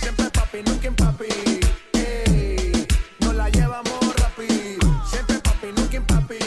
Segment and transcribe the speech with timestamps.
[0.00, 1.26] Siempre papi, nunca en papi.
[1.92, 2.86] Ey,
[3.20, 5.04] nos la llevamos rápido.
[5.10, 6.38] Siempre papi, nunca en papi.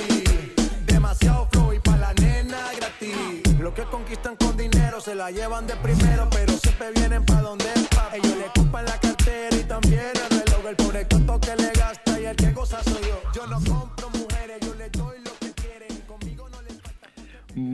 [0.86, 3.60] Demasiado flow y pa' la nena gratis.
[3.60, 7.66] Los que conquistan con dinero se la llevan de primero, pero siempre vienen pa' donde
[7.76, 8.18] es papi.
[8.18, 10.66] Ellos le compran la cartera y también el reloj.
[10.68, 11.16] El pobre que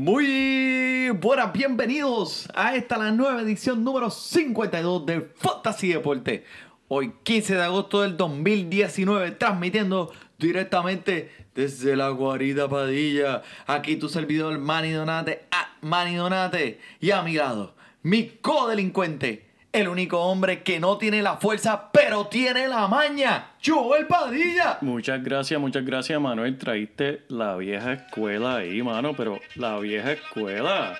[0.06, 6.44] Muy buenas, bienvenidos a esta la nueva edición número 52 de Fantasy Deporte.
[6.90, 13.42] Hoy 15 de agosto del 2019, transmitiendo directamente desde la guarida Padilla.
[13.66, 16.80] Aquí tu servidor Manny Donate, ah, Manny Donate.
[17.00, 19.45] Y a mi lado, mi codelincuente,
[19.76, 24.78] el único hombre que no tiene la fuerza, pero tiene la maña, Joel Padilla.
[24.82, 26.58] Muchas gracias, muchas gracias, Manuel.
[26.58, 30.98] Traíste la vieja escuela ahí, mano, pero la vieja escuela.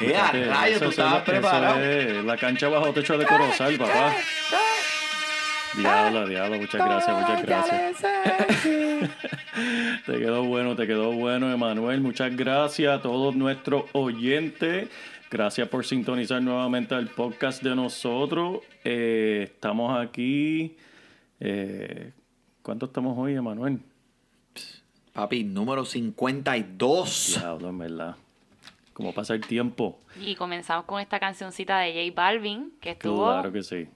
[0.00, 1.80] ¡Eh, a Fíjate, rayos, tú estabas es- preparado!
[1.80, 4.12] es la cancha bajo techo de Corozal, papá.
[5.76, 7.96] Diablo, diablo, muchas gracias, muchas gracias.
[10.06, 12.00] te quedó bueno, te quedó bueno, Emanuel.
[12.00, 14.88] Muchas gracias a todos nuestros oyentes.
[15.34, 18.60] Gracias por sintonizar nuevamente el podcast de nosotros.
[18.84, 20.76] Eh, estamos aquí.
[21.40, 22.12] eh,
[22.62, 23.80] ¿Cuánto estamos hoy, Emanuel?
[25.12, 27.38] Papi, número 52.
[27.40, 28.16] Diablo, en verdad.
[28.92, 29.98] ¿Cómo pasa el tiempo?
[30.24, 33.88] Y comenzamos con esta cancioncita de J Balvin, que estuvo Claro que sí.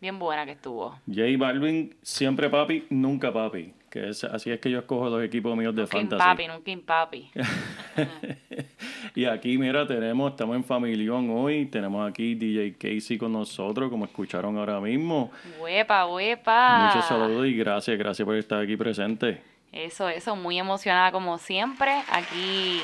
[0.00, 0.98] bien buena que estuvo.
[1.06, 3.72] J Balvin, siempre papi, nunca papi.
[3.90, 6.22] Que es, así es que yo escojo los equipos míos de in fantasy.
[6.22, 7.30] papi, nunca in papi.
[9.16, 11.66] y aquí, mira, tenemos, estamos en familión hoy.
[11.66, 15.32] Tenemos aquí DJ Casey con nosotros, como escucharon ahora mismo.
[15.58, 16.86] Huepa, huepa.
[16.86, 19.42] Muchos saludos y gracias, gracias por estar aquí presente.
[19.72, 21.92] Eso, eso, muy emocionada como siempre.
[22.12, 22.80] Aquí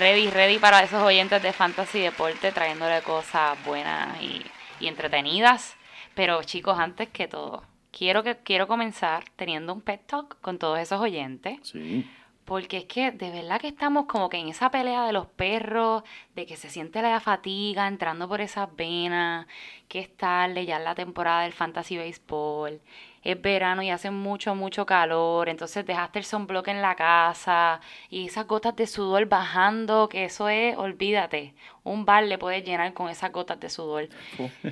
[0.00, 4.42] ready, ready para esos oyentes de Fantasy Deporte, trayéndole cosas buenas y,
[4.80, 5.76] y entretenidas.
[6.16, 10.78] Pero chicos, antes que todo, quiero, que, quiero comenzar teniendo un pet talk con todos
[10.78, 11.58] esos oyentes.
[11.62, 12.08] Sí.
[12.44, 16.02] Porque es que de verdad que estamos como que en esa pelea de los perros,
[16.34, 19.46] de que se siente la fatiga entrando por esas venas,
[19.86, 22.80] que es tarde, ya es la temporada del fantasy baseball,
[23.22, 27.80] es verano y hace mucho, mucho calor, entonces dejaste el sunblock en la casa
[28.10, 32.92] y esas gotas de sudor bajando, que eso es, olvídate, un bar le puedes llenar
[32.94, 34.08] con esas gotas de sudor.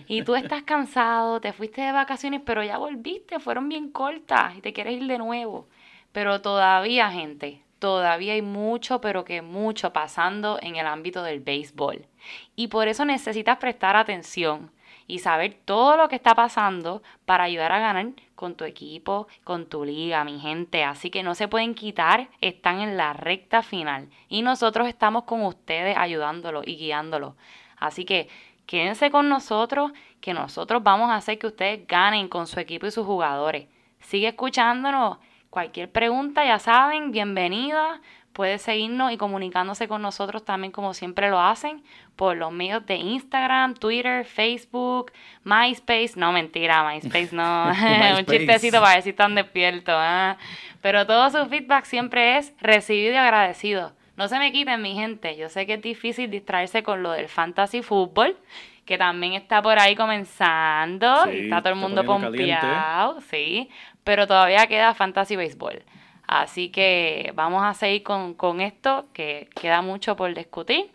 [0.06, 4.60] Y tú estás cansado, te fuiste de vacaciones, pero ya volviste, fueron bien cortas y
[4.60, 5.66] te quieres ir de nuevo.
[6.12, 12.06] Pero todavía, gente, todavía hay mucho, pero que mucho pasando en el ámbito del béisbol.
[12.54, 14.70] Y por eso necesitas prestar atención
[15.06, 19.66] y saber todo lo que está pasando para ayudar a ganar con tu equipo, con
[19.66, 20.84] tu liga, mi gente.
[20.84, 24.08] Así que no se pueden quitar, están en la recta final.
[24.28, 27.36] Y nosotros estamos con ustedes ayudándolo y guiándolo.
[27.78, 28.28] Así que
[28.66, 32.90] quédense con nosotros, que nosotros vamos a hacer que ustedes ganen con su equipo y
[32.90, 33.68] sus jugadores.
[34.00, 35.18] Sigue escuchándonos.
[35.50, 38.00] Cualquier pregunta, ya saben, bienvenida.
[38.36, 41.82] Puede seguirnos y comunicándose con nosotros también como siempre lo hacen
[42.16, 45.10] por los medios de Instagram, Twitter, Facebook,
[45.44, 46.12] MySpace.
[46.16, 47.64] No, mentira, MySpace no.
[47.68, 48.14] MySpace.
[48.18, 49.94] Un chistecito para ver si están despiertos.
[49.96, 50.36] ¿ah?
[50.82, 53.92] Pero todo su feedback siempre es recibido y agradecido.
[54.18, 55.34] No se me quiten, mi gente.
[55.38, 58.36] Yo sé que es difícil distraerse con lo del fantasy fútbol,
[58.84, 61.24] que también está por ahí comenzando.
[61.24, 62.36] Sí, y está todo el mundo caliente.
[62.36, 63.70] pompeado, sí.
[64.04, 65.82] Pero todavía queda fantasy béisbol.
[66.26, 70.90] Así que vamos a seguir con, con esto, que queda mucho por discutir.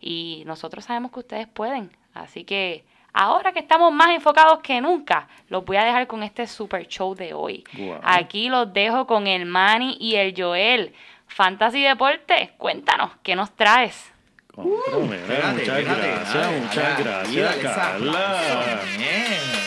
[0.00, 1.90] Y nosotros sabemos que ustedes pueden.
[2.14, 6.46] Así que ahora que estamos más enfocados que nunca, los voy a dejar con este
[6.46, 7.64] super show de hoy.
[8.02, 10.94] Aquí los dejo con el Manny y el Joel.
[11.26, 14.12] Fantasy Deporte, cuéntanos, ¿qué nos traes?
[14.50, 18.80] Espérate, muchas espérate, gracias, muchas gracias, Carla.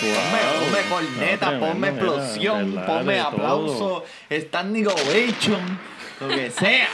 [0.04, 5.80] Ponme, ponme corneta, ponme explosión, ponme aplauso, standing ovation,
[6.20, 6.88] lo que sea.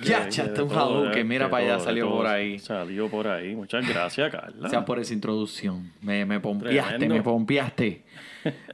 [0.00, 2.58] Que- Ya, que de un Hadouken, de- mira para allá, salió por ahí.
[2.58, 3.54] Salió por ahí.
[3.54, 4.52] Muchas gracias, Carla.
[4.58, 5.92] Gracias por esa introducción.
[6.00, 7.14] Me, me pompeaste, Tremendo.
[7.14, 8.02] me pompeaste.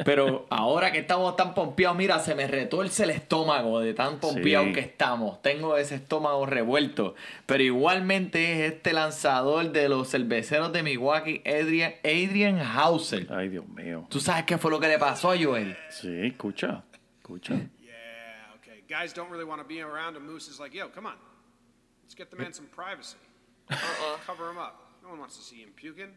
[0.05, 4.69] Pero ahora que estamos tan pompeados, mira, se me retuerce el estómago de tan pompeados
[4.69, 4.73] Sí.
[4.75, 5.41] que estamos.
[5.43, 7.15] Tengo ese estómago revuelto.
[7.47, 13.27] Pero igualmente es este lanzador de los cerveceros de Milwaukee, Adrian, Adrian Hauser.
[13.33, 14.07] Ay, Dios mío.
[14.11, 15.77] ¿Tú sabes qué fue lo que le pasó a Joel?
[15.91, 16.83] Sí, escucha.
[17.19, 17.55] Escucha.
[17.81, 18.83] Yeah, okay.
[18.89, 20.27] Guys don't really want to be around him.
[20.27, 21.15] Moose is like, yo, come on.
[22.05, 23.17] Let's get the man some privacy.
[24.27, 24.75] Cover him up.
[25.03, 26.13] No one wants to see him puking.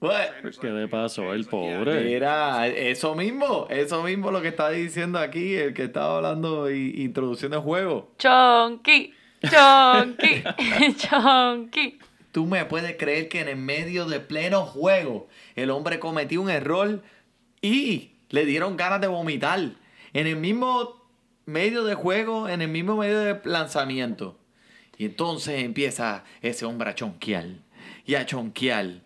[0.00, 2.04] Trainer's ¿Qué le "You pasó okay?" al He's like, "Yeah, pobre?
[2.04, 7.02] Mira, eso mismo, eso mismo lo que está diciendo aquí, el que estaba hablando y
[7.02, 8.12] introduciendo el juego.
[8.18, 9.12] Chonky,
[9.50, 10.44] chonky,
[10.96, 11.98] chonky.
[12.30, 16.50] Tú me puedes creer que en el medio de pleno juego el hombre cometió un
[16.50, 17.02] error
[17.60, 19.60] y le dieron ganas de vomitar.
[20.12, 21.02] En el mismo
[21.46, 24.38] medio de juego, en el mismo medio de lanzamiento.
[24.96, 27.46] Y entonces empieza ese hombre a chonquear
[28.04, 29.00] y a chonquear.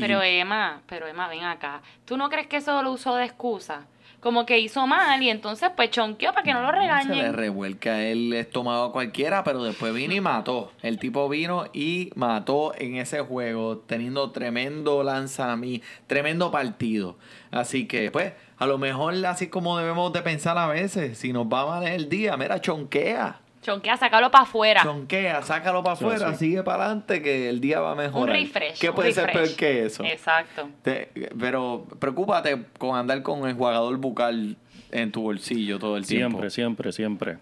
[0.00, 1.82] Pero Emma, pero Emma, ven acá.
[2.04, 3.86] ¿Tú no crees que eso lo usó de excusa?
[4.20, 7.32] Como que hizo mal y entonces pues chonqueó para que no lo Se le regañen.
[7.32, 10.72] revuelca el estómago a cualquiera, pero después vino y mató.
[10.82, 17.16] El tipo vino y mató en ese juego, teniendo tremendo lanzamiento, tremendo partido.
[17.50, 21.46] Así que, pues, a lo mejor así como debemos de pensar a veces, si nos
[21.46, 23.40] va mal el día, mira, chonquea.
[23.62, 24.82] Chonquea, sácalo para afuera.
[24.82, 26.46] Chonquea, sácalo para afuera, sí.
[26.46, 28.34] sigue para adelante que el día va a mejorar.
[28.34, 28.78] Un refresh.
[28.80, 30.02] ¿Qué puede ser peor que eso?
[30.04, 30.68] Exacto.
[30.82, 34.56] Te- pero preocúpate con andar con el jugador bucal
[34.90, 36.38] en tu bolsillo todo el tiempo.
[36.38, 37.38] Siempre, siempre, siempre.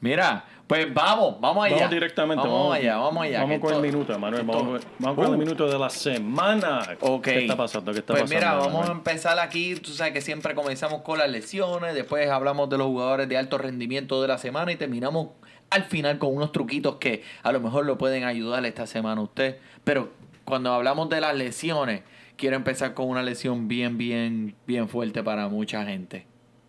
[0.00, 1.76] Mira, pues vamos, vamos allá.
[1.76, 2.42] Vamos directamente.
[2.46, 3.40] Vamos, allá, vamos allá.
[3.42, 4.42] Vamos con esto- el minuto, Manuel.
[4.44, 6.80] Vamos, vamos con Uh, el minuto de la semana.
[7.00, 7.22] Ok.
[7.24, 7.92] ¿Qué está pasando?
[7.92, 8.40] ¿Qué está pues pasando?
[8.46, 9.74] mira, vamos a empezar aquí.
[9.76, 13.58] Tú sabes que siempre comenzamos con las lesiones, después hablamos de los jugadores de alto
[13.58, 15.28] rendimiento de la semana y terminamos
[15.70, 19.24] al final con unos truquitos que a lo mejor lo pueden ayudar esta semana a
[19.24, 19.58] usted.
[19.84, 20.10] Pero
[20.44, 22.02] cuando hablamos de las lesiones,
[22.36, 26.26] quiero empezar con una lesión bien, bien, bien fuerte para mucha gente.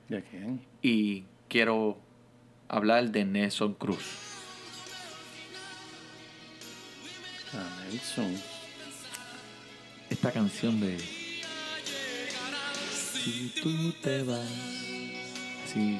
[0.10, 0.62] ¿De quién?
[0.82, 1.98] Y quiero
[2.68, 4.04] hablar de Nelson Cruz.
[7.54, 8.36] Ah, Nelson.
[10.10, 10.98] esta canción de
[12.92, 14.46] Si tú te vas
[15.72, 16.00] Sí,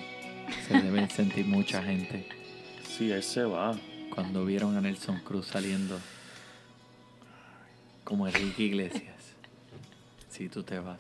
[0.68, 2.28] se debe sentir mucha gente
[2.98, 3.76] Sí, él se va.
[4.14, 6.00] cuando vieron a Nelson Cruz saliendo
[8.04, 9.16] como Enrique Iglesias.
[10.30, 11.00] Si tú te vas.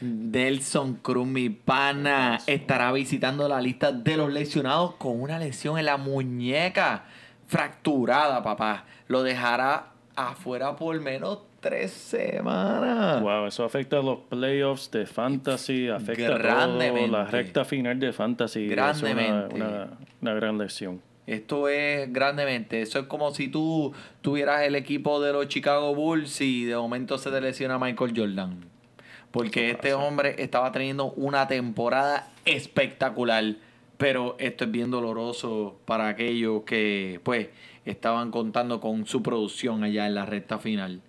[0.00, 5.84] Nelson Cruz, mi pana, estará visitando la lista de los lesionados con una lesión en
[5.86, 7.04] la muñeca
[7.46, 8.84] fracturada, papá.
[9.08, 13.20] Lo dejará afuera por menos tres semanas.
[13.22, 17.08] Wow, eso afecta a los playoffs de Fantasy, afecta a todo, Grandemente.
[17.08, 18.66] la recta final de Fantasy.
[18.66, 19.54] Es una, Grandemente.
[19.54, 19.88] una,
[20.20, 21.00] una gran lesión.
[21.26, 22.80] Esto es grandemente.
[22.80, 23.92] Eso es como si tú
[24.22, 28.64] tuvieras el equipo de los Chicago Bulls y de momento se te lesiona Michael Jordan.
[29.30, 33.56] Porque este hombre estaba teniendo una temporada espectacular.
[33.96, 37.48] Pero esto es bien doloroso para aquellos que, pues,
[37.84, 41.00] estaban contando con su producción allá en la recta final.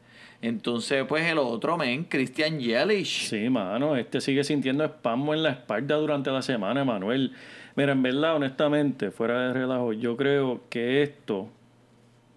[0.42, 3.28] Entonces, pues, el otro men, Christian Yelich.
[3.28, 7.34] Sí, mano, este sigue sintiendo espasmo en la espalda durante la semana, Manuel.
[7.76, 11.50] Mira, en verdad, honestamente, fuera de relajo, yo creo que esto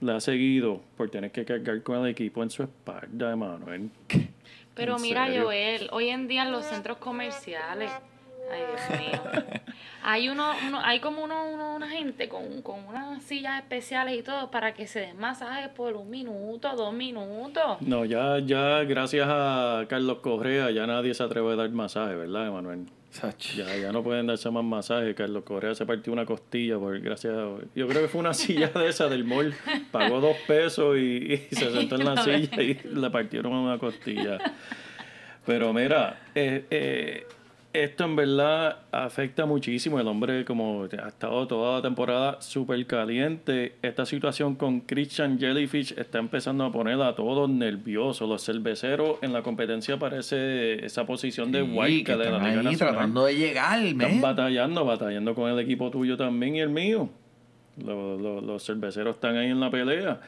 [0.00, 3.90] le ha seguido por tener que cargar con el equipo en su espalda, Manuel.
[4.74, 5.44] Pero ¿En mira, serio?
[5.44, 7.90] Joel, hoy en día en los centros comerciales,
[8.50, 9.22] ay Dios mío,
[10.02, 14.22] hay uno, uno hay como uno, uno- una gente con, con unas sillas especiales y
[14.22, 17.80] todo para que se den masajes por un minuto, dos minutos.
[17.82, 22.50] No, ya, ya, gracias a Carlos Correa, ya nadie se atreve a dar masaje, ¿verdad,
[22.50, 22.86] Manuel?
[23.56, 25.14] Ya, ya no pueden darse más masajes.
[25.14, 28.68] Carlos Correa se partió una costilla por gracias a- Yo creo que fue una silla
[28.68, 29.54] de esa del mall.
[29.90, 34.38] Pagó dos pesos y, y se sentó en la silla y le partieron una costilla.
[35.44, 37.26] Pero mira, eh, eh,
[37.72, 39.98] esto en verdad afecta muchísimo.
[39.98, 43.76] El hombre como ha estado toda la temporada súper caliente.
[43.82, 48.28] Esta situación con Christian Jellyfish está empezando a poner a todos nerviosos.
[48.28, 52.70] Los cerveceros en la competencia parece esa posición de white que de la están Liga
[52.70, 54.20] ahí tratando de llegar, Están men.
[54.20, 57.08] batallando, batallando con el equipo tuyo también y el mío.
[57.78, 60.20] Los, los- los cerveceros están ahí en la pelea.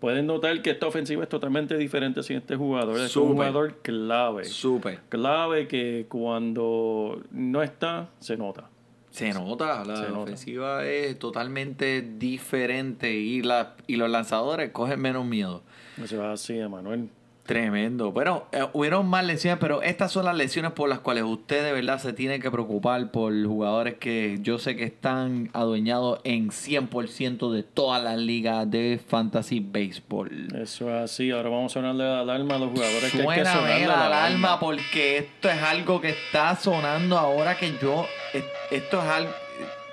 [0.00, 3.00] Pueden notar que esta ofensiva es totalmente diferente sin este jugador.
[3.00, 4.44] Es un jugador clave.
[4.44, 5.00] Súper.
[5.08, 8.68] Clave que cuando no está, se nota.
[9.10, 10.18] Se nota, la Se nota.
[10.20, 15.62] ofensiva es totalmente diferente y, la, y los lanzadores cogen menos miedo.
[15.96, 17.08] Eso es así, Emanuel.
[17.46, 18.12] Tremendo.
[18.12, 21.72] Bueno, eh, hubieron más lesiones, pero estas son las lesiones por las cuales usted de
[21.72, 27.52] verdad se tiene que preocupar por jugadores que yo sé que están adueñados en 100%
[27.52, 30.48] de todas las ligas de fantasy baseball.
[30.60, 31.30] Eso es así.
[31.30, 34.06] Ahora vamos a sonarle la alarma a los jugadores que hay que Suena sonarle la
[34.06, 39.30] alarma porque esto es algo que está sonando ahora que yo es- esto es algo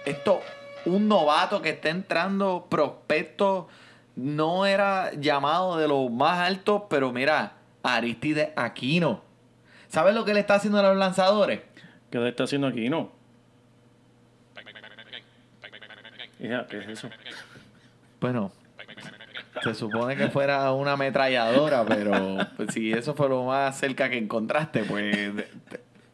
[0.06, 0.42] esto
[0.86, 3.68] un novato que está entrando prospecto
[4.16, 9.22] no era llamado de los más altos, pero mira, Aristides Aquino.
[9.88, 11.62] ¿Sabes lo que le está haciendo a los lanzadores?
[12.10, 12.90] ¿Qué le está haciendo aquí?
[12.90, 13.12] No.
[16.40, 17.10] Hija, ¿Qué es eso?
[18.20, 18.52] Bueno,
[19.64, 24.18] se supone que fuera una ametralladora, pero pues, si eso fue lo más cerca que
[24.18, 25.32] encontraste, pues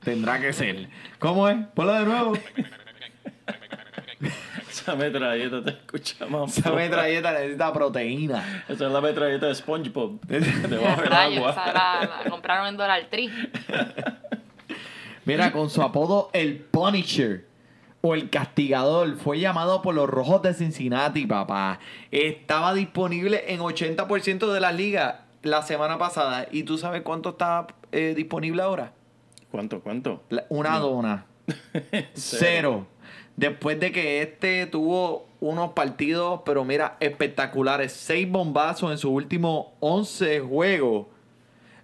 [0.03, 0.88] tendrá que ser.
[1.18, 1.58] ¿Cómo es?
[1.74, 2.34] Ponlo de nuevo.
[4.89, 6.58] Esa metralleta te escucha más.
[6.58, 8.63] Esa metralleta necesita proteína.
[8.67, 10.19] Esa es la metralleta de SpongeBob.
[10.27, 11.51] Debajo del agua.
[11.51, 13.29] esa la, la compraron en Dollar Tree.
[15.25, 17.46] Mira, con su apodo el Punisher
[18.01, 21.79] o el Castigador, fue llamado por los Rojos de Cincinnati, papá.
[22.12, 26.48] Estaba disponible en 80% de la liga la semana pasada.
[26.51, 28.93] ¿Y tú sabes cuánto está eh, disponible ahora?
[29.51, 30.24] ¿Cuánto, cuánto?
[30.29, 31.25] La- Una dona.
[32.13, 32.88] Cero.
[33.39, 37.93] Después de que este tuvo unos partidos, pero mira, espectaculares.
[37.93, 41.08] Seis bombazos en sus últimos 11 juegos.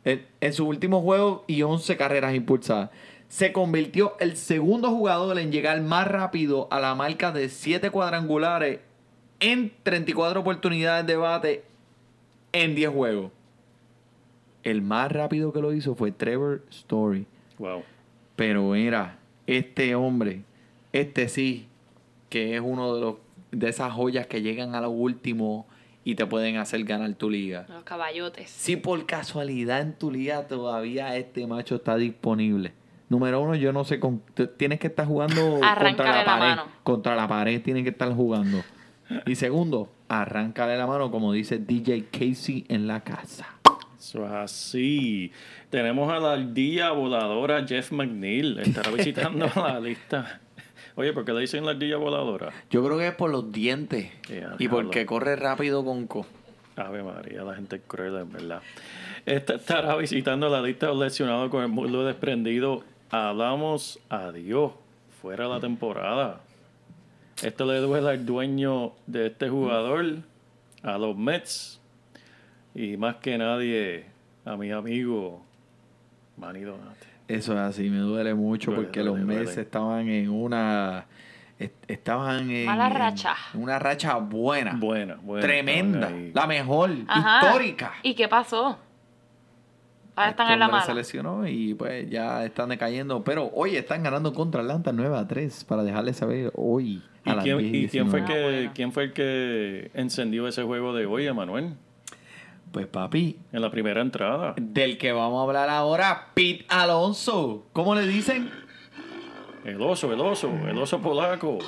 [0.03, 2.89] En, en sus últimos juegos y 11 carreras impulsadas.
[3.29, 8.81] Se convirtió el segundo jugador en llegar más rápido a la marca de 7 cuadrangulares
[9.39, 11.63] en 34 oportunidades de bate
[12.51, 13.31] en 10 juegos.
[14.61, 17.25] El más rápido que lo hizo fue Trevor Story.
[17.59, 17.81] Wow.
[18.35, 20.41] Pero mira, este hombre,
[20.99, 21.67] este sí,
[22.29, 23.15] que es uno de los
[23.51, 25.65] de esas joyas que llegan a lo último
[26.03, 27.65] y te pueden hacer ganar tu liga.
[27.69, 28.49] Los caballotes.
[28.49, 32.73] Si por casualidad en tu liga todavía este macho está disponible.
[33.09, 34.21] Número uno, yo no sé, con,
[34.57, 36.39] tienes que estar jugando contra la la pared.
[36.39, 36.65] mano.
[36.83, 38.63] Contra la pared tienes que estar jugando.
[39.25, 43.55] Y segundo, arráncale la mano como dice DJ Casey en la casa.
[43.97, 45.31] Eso es así.
[45.69, 48.59] Tenemos a la ardilla voladora Jeff McNeil.
[48.59, 50.41] Estará visitando la lista.
[50.95, 52.53] Oye, ¿por qué le dicen la ardilla voladora?
[52.69, 54.11] Yo creo que es por los dientes
[54.59, 56.25] y porque corre rápido con co.
[56.77, 58.61] Ave María, la gente cruel, en verdad.
[59.25, 62.83] Esta estará visitando la lista de los lesionados con el muslo desprendido.
[63.09, 64.73] Hablamos adiós.
[65.21, 66.41] Fuera la temporada.
[67.41, 70.05] Esto le duele al dueño de este jugador,
[70.83, 71.81] a los Mets.
[72.73, 74.05] Y más que nadie,
[74.45, 75.43] a mi amigo
[76.37, 77.14] Manny Donate.
[77.27, 79.39] Eso es así, me duele mucho Duele, porque duele, los duele.
[79.41, 81.05] meses estaban en una
[81.57, 83.35] est- estaban en Mala en racha.
[83.55, 85.41] una racha buena, Buena, buena.
[85.45, 87.47] tremenda, la mejor, Ajá.
[87.47, 87.93] histórica.
[88.03, 88.77] ¿Y qué pasó?
[90.17, 90.83] Ahora están Este en la mala.
[90.85, 95.27] se lesionó y pues ya están decayendo, pero hoy están ganando contra Atlanta 9 a
[95.27, 98.25] 3 para dejarles saber hoy a ¿Y las quién, 10 y y quién fue, el
[98.25, 98.59] 19.
[98.61, 101.73] que, Ah, quién fue el que encendió ese juego de hoy, Emanuel?
[102.75, 104.53] Pues papi, En la primera entrada.
[104.57, 107.67] del que vamos a hablar ahora, Pete Alonso.
[107.71, 108.51] ¿Cómo le dicen?
[109.63, 111.59] El oso, el oso, el oso polaco.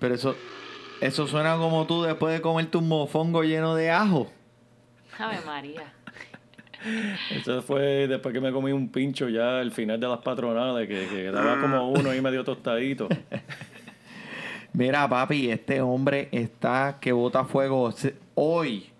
[0.00, 0.34] Pero eso
[1.00, 4.28] eso suena como tú después de comerte un mofongo lleno de ajo.
[5.16, 5.92] Ave María.
[7.30, 11.06] Eso fue después que me comí un pincho ya al final de las patronales, que,
[11.06, 13.06] que daba como uno y medio tostadito.
[14.72, 17.94] Mira, papi, este hombre está que bota fuego
[18.34, 18.91] hoy,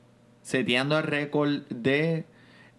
[0.43, 2.25] seteando el récord de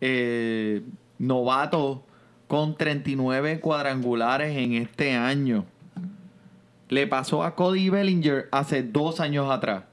[0.01, 0.81] eh,
[1.17, 2.03] novato
[2.47, 5.65] con 39 cuadrangulares en este año.
[6.89, 9.85] Le pasó a Cody Bellinger hace dos años atrás.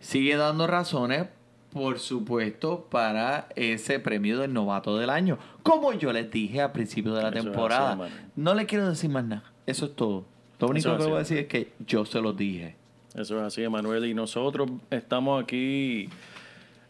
[0.00, 1.26] Sigue dando razones,
[1.72, 5.38] por supuesto, para ese premio del novato del año.
[5.62, 8.08] Como yo les dije al principio de la Eso temporada.
[8.36, 9.50] no le quiero decir más nada.
[9.66, 10.26] Eso es todo.
[10.58, 12.76] Lo único Eso que voy a decir es que yo se los dije.
[13.14, 14.04] Eso es así, Emanuel.
[14.04, 16.10] Y nosotros estamos aquí.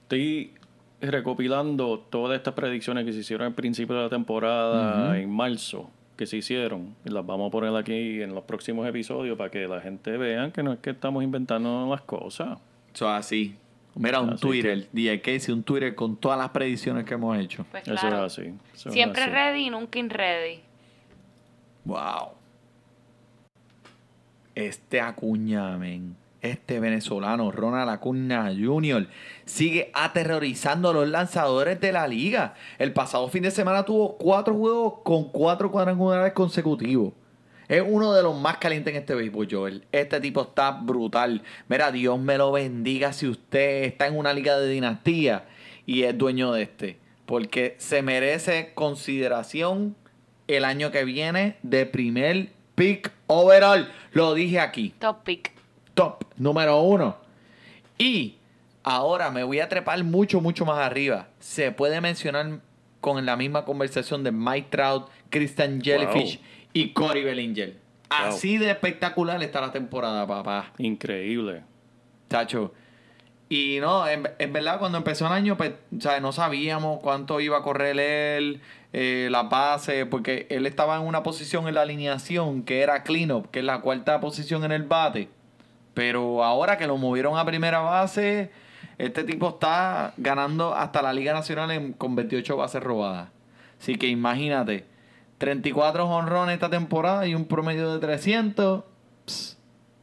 [0.05, 0.53] Estoy
[1.01, 6.27] recopilando todas estas predicciones que se hicieron al principio de la temporada, en marzo, que
[6.27, 6.95] se hicieron.
[7.05, 10.51] Y las vamos a poner aquí en los próximos episodios para que la gente vea
[10.51, 12.59] que no es que estamos inventando las cosas.
[12.95, 13.57] Eso es así.
[13.97, 17.65] Mira, un Así Twitter, DJ Casey, un Twitter con todas las predicciones que hemos hecho.
[17.71, 18.53] Pues Eso es así.
[18.75, 19.31] eso es Siempre así.
[19.31, 20.61] ready y nunca in ready.
[21.85, 22.31] Wow.
[24.55, 26.17] Este Acuña, men.
[26.45, 29.09] Este venezolano, Ronald Acuña Jr.,
[29.47, 32.53] sigue aterrorizando a los lanzadores de la liga.
[32.79, 37.15] El pasado fin de semana tuvo cuatro juegos con cuatro cuadrangulares consecutivos.
[37.67, 39.87] Es uno de los más calientes en este béisbol, Joel.
[39.91, 41.43] Este tipo está brutal.
[41.67, 45.47] Mira, Dios me lo bendiga si usted está en una liga de dinastía
[45.87, 46.99] y es dueño de este.
[47.25, 49.97] Porque se merece consideración
[50.47, 53.91] el año que viene de primer pick overall.
[54.13, 54.93] Lo dije aquí.
[54.99, 55.54] Top pick.
[55.95, 57.17] Top número uno.
[57.99, 58.37] Y
[58.83, 61.29] ahora me voy a trepar mucho, mucho más arriba.
[61.39, 62.61] Se puede mencionar
[63.01, 66.47] con la misma conversación de Mike Trout, Christian Jellyfish Wow.
[66.73, 67.77] y Corey Bellinger.
[68.09, 70.73] Así de espectacular está la temporada, papá.
[70.79, 71.63] Increíble.
[72.31, 72.73] Chacho.
[73.49, 75.73] Y no, en, en verdad cuando empezó el año, pues,
[76.21, 78.61] no sabíamos cuánto iba a correr él,
[78.93, 83.51] eh, la base, porque él estaba en una posición en la alineación que era cleanup,
[83.51, 85.29] que es la cuarta posición en el bate.
[85.95, 88.51] Pero ahora que lo movieron a primera base,
[88.99, 93.31] este tipo está ganando hasta la Liga Nacional con 28 bases robadas.
[93.81, 94.87] Así que imagínate,
[95.39, 98.85] 34 honrones esta temporada y un promedio de 300.
[99.27, 99.59] Pss,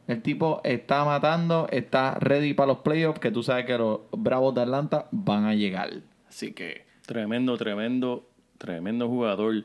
[0.08, 4.54] el tipo está matando, está ready para los playoffs, que tú sabes que los Bravos
[4.54, 5.90] de Atlanta van a llegar.
[6.28, 9.64] Así que Tremendo, tremendo, tremendo jugador.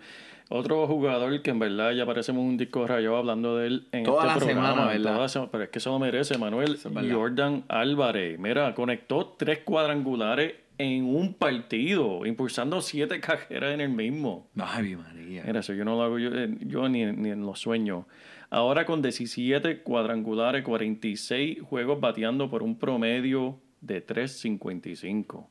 [0.50, 4.24] Otro jugador que en verdad ya parecemos un disco rayado hablando de él en Toda
[4.24, 4.70] este la programa.
[4.70, 5.12] semana, ¿verdad?
[5.12, 6.74] toda la semana, pero es que eso lo merece, Manuel.
[6.76, 6.88] Es.
[7.12, 8.40] Jordan Álvarez.
[8.40, 14.48] Mira, conectó tres cuadrangulares en un partido, impulsando siete carreras en el mismo.
[14.58, 15.44] Ay, María.
[15.46, 18.06] Mira, eso yo no lo hago yo, eh, yo ni, ni en los sueños.
[18.50, 25.46] Ahora con 17 cuadrangulares, 46 juegos bateando por un promedio de 3.55.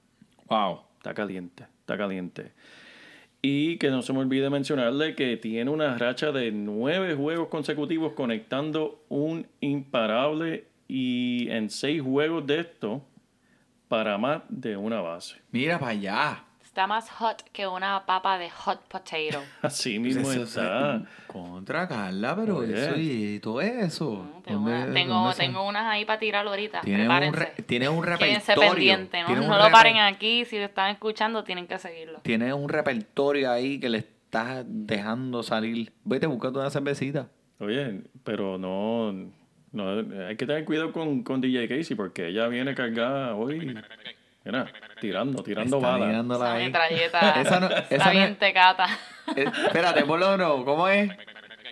[0.49, 0.81] Wow.
[0.97, 2.53] Está caliente, está caliente.
[3.49, 8.15] Y que no se me olvide mencionarle que tiene una racha de nueve juegos consecutivos
[8.15, 13.05] conectando un imparable y en seis juegos de esto
[13.87, 15.37] para más de una base.
[15.53, 16.46] Mira para allá.
[16.77, 19.43] Está más hot que una papa de hot potato.
[19.63, 21.01] Así mismo Eso- está.
[21.27, 22.75] Contra Carla, pero Oye.
[22.85, 24.17] eso y todo eso.
[24.17, 26.83] Mm, Tengo, ¿Dónde- una- tengo, tengo unas ahí para tirar ahorita.
[26.83, 28.73] Tiene un, re- tiene un Quédense repertorio.
[28.73, 29.57] pendientes, ¿no?
[29.59, 30.45] lo paren aquí.
[30.45, 32.19] Si lo están escuchando, tienen que seguirlo.
[32.21, 35.95] Tiene un repertorio ahí que le estás dejando salir.
[36.05, 37.29] Vete buscando una cervecita.
[37.59, 39.13] Oye, pero no,
[39.73, 43.75] no hay que tener cuidado con, con DJ Casey porque ella viene cargada hoy.
[44.47, 44.67] Mira,
[45.01, 46.09] tirando, tirando Está balas.
[46.09, 46.65] mirándola Esa ahí.
[46.67, 48.87] metralleta Esa no- está esa no bien es- tecata.
[49.37, 50.65] Eh, espérate, ponlo no.
[50.65, 51.11] ¿Cómo es?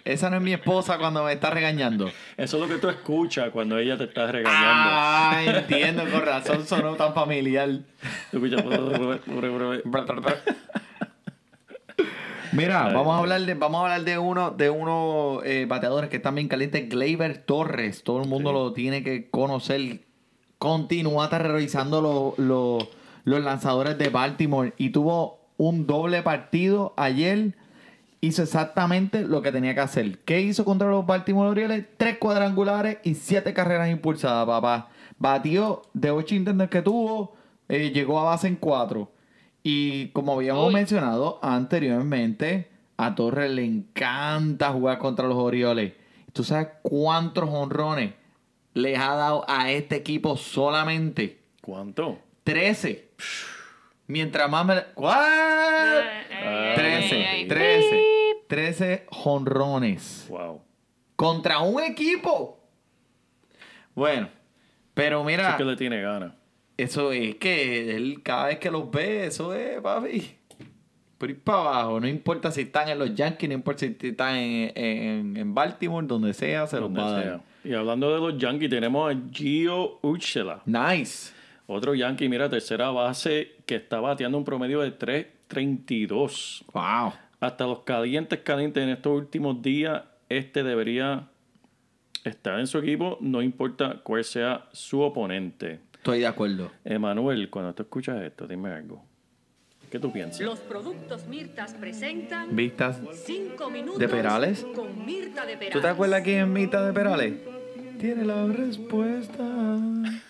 [0.05, 2.11] Esa no es mi esposa cuando me está regañando.
[2.37, 4.59] Eso es lo que tú escuchas cuando ella te está regañando.
[4.93, 7.71] Ah, entiendo, con razón sonó tan familiar.
[8.31, 8.63] Tú escuchas,
[12.53, 16.17] Mira, vamos a hablar de, vamos a hablar de uno, de unos eh, bateadores que
[16.17, 18.05] están bien calientes, Gleyber Torres.
[18.05, 18.55] Todo el mundo Sí.
[18.55, 20.01] lo tiene que conocer.
[20.65, 22.89] Continúa terrorizando los, los,
[23.25, 27.55] los lanzadores de Baltimore y tuvo un doble partido ayer.
[28.23, 30.21] Hizo exactamente lo que tenía que hacer.
[30.21, 31.85] ¿Qué hizo contra los Baltimore Orioles?
[31.99, 34.89] Tres cuadrangulares y siete carreras impulsadas, papá.
[35.19, 37.35] Batió de ocho intentos que tuvo,
[37.69, 39.13] eh, llegó a base en cuatro.
[39.63, 40.73] Y como habíamos Uy.
[40.73, 45.93] mencionado anteriormente, a Torres le encanta jugar contra los Orioles.
[46.33, 48.15] ¿Tú sabes cuántos honrones
[48.75, 51.39] les ha dado a este equipo solamente?
[51.63, 52.19] ¿Cuánto?
[52.45, 53.09] 13.
[54.07, 54.83] Mientras más me...
[54.95, 56.03] ¿Cuál?
[56.31, 57.49] Ey, ey, 13, ey, ey.
[57.49, 58.03] 13,
[58.49, 60.61] 13 honrones Wow.
[61.17, 62.61] contra un equipo.
[63.95, 64.29] Bueno,
[64.93, 66.33] pero Eso mira, es que le tiene ganas.
[66.77, 70.37] eso es que él cada vez que los ve, eso es, papi.
[71.17, 74.37] Por ir para abajo, no importa si están en los Yankees, no importa si están
[74.37, 77.41] en, en, en Baltimore, donde sea, se los donde va a dar.
[77.65, 80.61] Y hablando de los Yankees, tenemos a Gio Urshela.
[80.67, 81.33] Nice.
[81.67, 86.65] Otro Yankee, mira, tercera base que está bateando un promedio de 3.32.
[86.73, 87.15] Wow.
[87.41, 91.29] Hasta los calientes calientes en estos últimos días, este debería
[92.23, 95.81] estar en su equipo, no importa cuál sea su oponente.
[95.95, 96.71] Estoy de acuerdo.
[96.85, 99.03] Emanuel, cuando tú escuchas esto, dime algo.
[99.91, 100.41] ¿Qué tú piensas?
[100.41, 103.01] Los productos Mirtas presentan ¿Vistas?
[103.13, 104.67] 5 minutos ¿De Perales?
[104.75, 105.73] con Mirta de Perales.
[105.73, 107.35] ¿Tú te acuerdas quién es Mita de Perales?
[107.99, 109.43] Tiene la respuesta.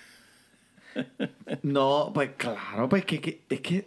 [1.65, 3.85] No, pues claro, pues que, que- es que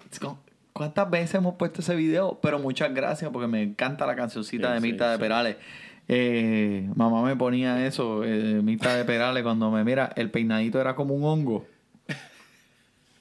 [0.74, 4.74] cuántas veces hemos puesto ese video, pero muchas gracias porque me encanta la cancioncita Sí,
[4.74, 5.22] de sí, Mita de sí.
[5.22, 5.56] Perales.
[6.10, 10.96] Eh, mamá me ponía eso, eh, Mita de Perales, cuando me mira, el peinadito era
[10.96, 11.66] como un hongo.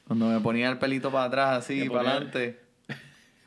[0.08, 2.58] Cuando me ponía el pelito para atrás, así, para adelante,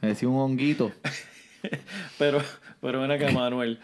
[0.01, 0.91] me decía un honguito.
[2.17, 2.41] Pero,
[2.79, 3.79] pero ven acá, Manuel.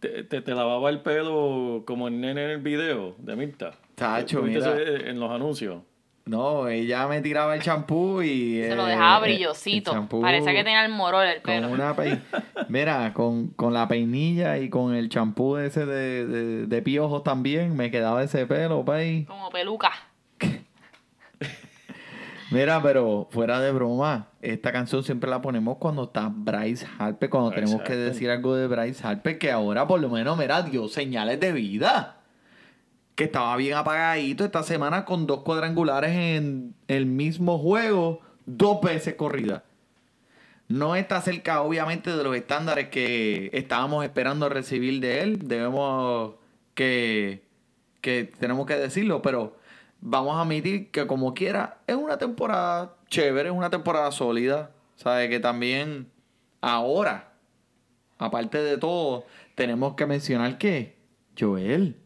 [0.00, 3.72] ¿Te, te, te lavaba el pelo como el nene en el video de Mirta?
[3.94, 4.82] Tacho, ¿Tuviste mira.
[4.82, 5.82] ese En los anuncios.
[6.26, 8.60] No, ella me tiraba el champú y...
[8.60, 10.08] Se lo eh, dejaba eh, brillosito.
[10.20, 11.68] Parece que tenía el morol el Con pelo.
[11.68, 11.94] una
[12.68, 17.76] Mira, con, con la peinilla y con el champú ese de, de, de piojos también,
[17.76, 19.24] me quedaba ese pelo, pay.
[19.24, 19.92] Como peluca.
[22.50, 27.50] Mira, pero fuera de broma, esta canción siempre la ponemos cuando está Bryce Harper, cuando
[27.50, 31.40] tenemos que decir algo de Bryce Harper, que ahora por lo menos, mira, dio señales
[31.40, 32.20] de vida.
[33.16, 39.14] Que estaba bien apagadito esta semana con dos cuadrangulares en el mismo juego, dos veces
[39.14, 39.64] corrida.
[40.68, 45.48] No está cerca, obviamente, de los estándares que estábamos esperando recibir de él.
[45.48, 46.34] Debemos
[46.74, 47.42] que,
[48.00, 49.56] que tenemos que decirlo, pero
[50.08, 54.70] vamos a admitir que como quiera, es una temporada chévere, es una temporada sólida.
[54.94, 55.28] ¿Sabe?
[55.28, 56.10] Que también
[56.62, 57.32] ahora,
[58.16, 60.96] aparte de todo, tenemos que mencionar que
[61.38, 61.96] Joel,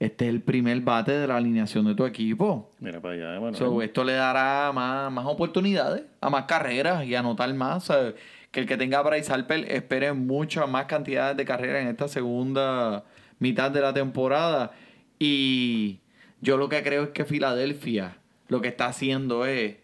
[0.00, 2.72] este es el primer bate de la alineación de tu equipo.
[2.80, 3.54] Mira para allá, Emanuel.
[3.54, 7.84] So, esto le dará más, más oportunidades, a más carreras y anotar más.
[7.84, 8.14] ¿sabes?
[8.50, 12.08] Que el que tenga a Bryce Harper espere muchas más cantidades de carreras en esta
[12.08, 13.04] segunda
[13.38, 14.72] mitad de la temporada.
[15.20, 16.00] Y
[16.40, 18.18] yo lo que creo es que Filadelfia
[18.48, 19.76] lo que está haciendo es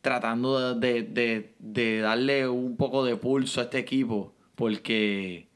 [0.00, 5.46] tratando de, de- de darle un poco de pulso a este equipo porque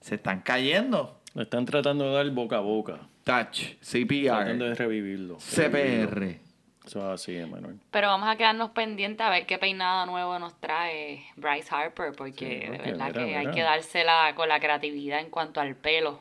[0.00, 1.20] se están cayendo.
[1.34, 3.00] Le están tratando de dar boca a boca.
[3.24, 5.36] Touch, Tratando de CPR, revivirlo.
[5.38, 6.40] CPR.
[6.86, 7.78] Eso es así, Emanuel.
[7.90, 12.62] Pero vamos a quedarnos pendientes a ver qué peinado nuevo nos trae Bryce Harper, porque
[12.64, 16.20] Sí, de verdad mira, que hay que dársela con la creatividad en cuanto al pelo.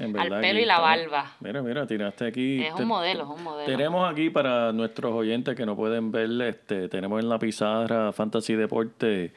[0.00, 1.32] En Al pelo y la estamos- barba.
[1.40, 2.62] Mira, mira, tiraste aquí.
[2.64, 3.66] Es un modelo, es un modelo.
[3.70, 8.54] Tenemos aquí para nuestros oyentes que no pueden ver, este, tenemos en la pizarra Fantasy
[8.54, 9.32] Deporte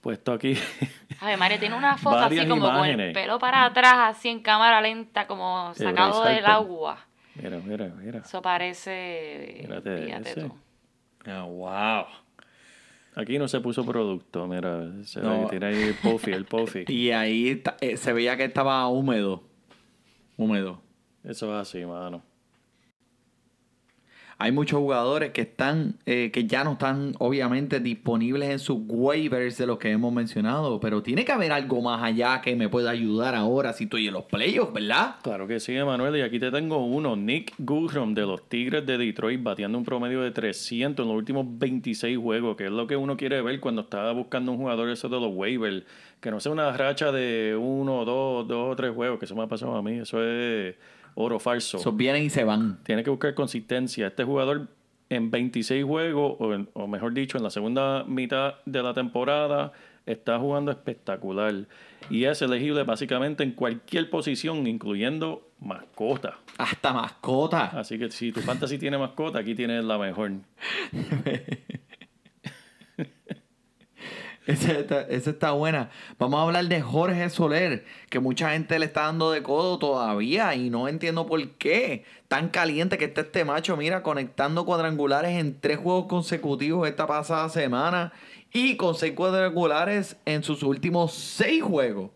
[0.00, 0.54] puesto aquí.
[1.20, 4.40] A ver, María tiene una foto así como con el pelo para atrás, así en
[4.40, 6.98] cámara lenta, como sacado del agua.
[7.34, 8.18] mira, mira, mira.
[8.20, 9.58] Eso parece.
[9.62, 10.54] Mírate tú.
[11.26, 12.04] Ah, wow.
[13.16, 15.42] Aquí no se puso producto, mira, se ve No.
[15.44, 16.84] que tiene ahí el Puffy, el Puffy.
[16.88, 19.42] Y ahí está- eh, se veía que estaba húmedo.
[20.36, 20.80] Húmedo.
[21.22, 22.22] Eso es así, mano.
[24.38, 29.58] Hay muchos jugadores que están, eh, que ya no están obviamente disponibles en sus waivers
[29.58, 32.90] de los que hemos mencionado, pero tiene que haber algo más allá que me pueda
[32.90, 35.16] ayudar ahora si estoy en los playoffs, ¿verdad?
[35.22, 36.16] Claro que sí, Emanuel.
[36.16, 40.20] Y aquí te tengo uno, Nick Goodrum de los Tigres de Detroit, bateando un promedio
[40.20, 43.82] de 300 en los últimos 26 juegos, que es lo que uno quiere ver cuando
[43.82, 45.84] está buscando un jugador eso de los waivers.
[46.20, 49.42] Que no sea una racha de uno, dos, dos o tres juegos, que eso me
[49.42, 49.98] ha pasado a mí.
[49.98, 50.74] Eso es
[51.14, 51.78] oro falso.
[51.78, 52.82] Esos vienen y se van.
[52.84, 54.06] Tiene que buscar consistencia.
[54.08, 54.68] Este jugador
[55.10, 59.72] en 26 juegos, o, en- o mejor dicho, en la segunda mitad de la temporada,
[60.06, 61.54] está jugando espectacular.
[62.10, 66.38] Y es elegible básicamente en cualquier posición, incluyendo mascota.
[66.58, 67.66] Hasta mascota.
[67.78, 70.32] Así que si tu fantasy tiene mascota, aquí tienes la mejor.
[74.46, 75.90] Esa está, está buena.
[76.18, 80.54] Vamos a hablar de Jorge Soler, que mucha gente le está dando de codo todavía
[80.54, 82.04] y no entiendo por qué.
[82.28, 87.48] Tan caliente que está este macho, mira, conectando cuadrangulares en tres juegos consecutivos esta pasada
[87.48, 88.12] semana
[88.52, 92.10] y con seis cuadrangulares en sus últimos seis juegos.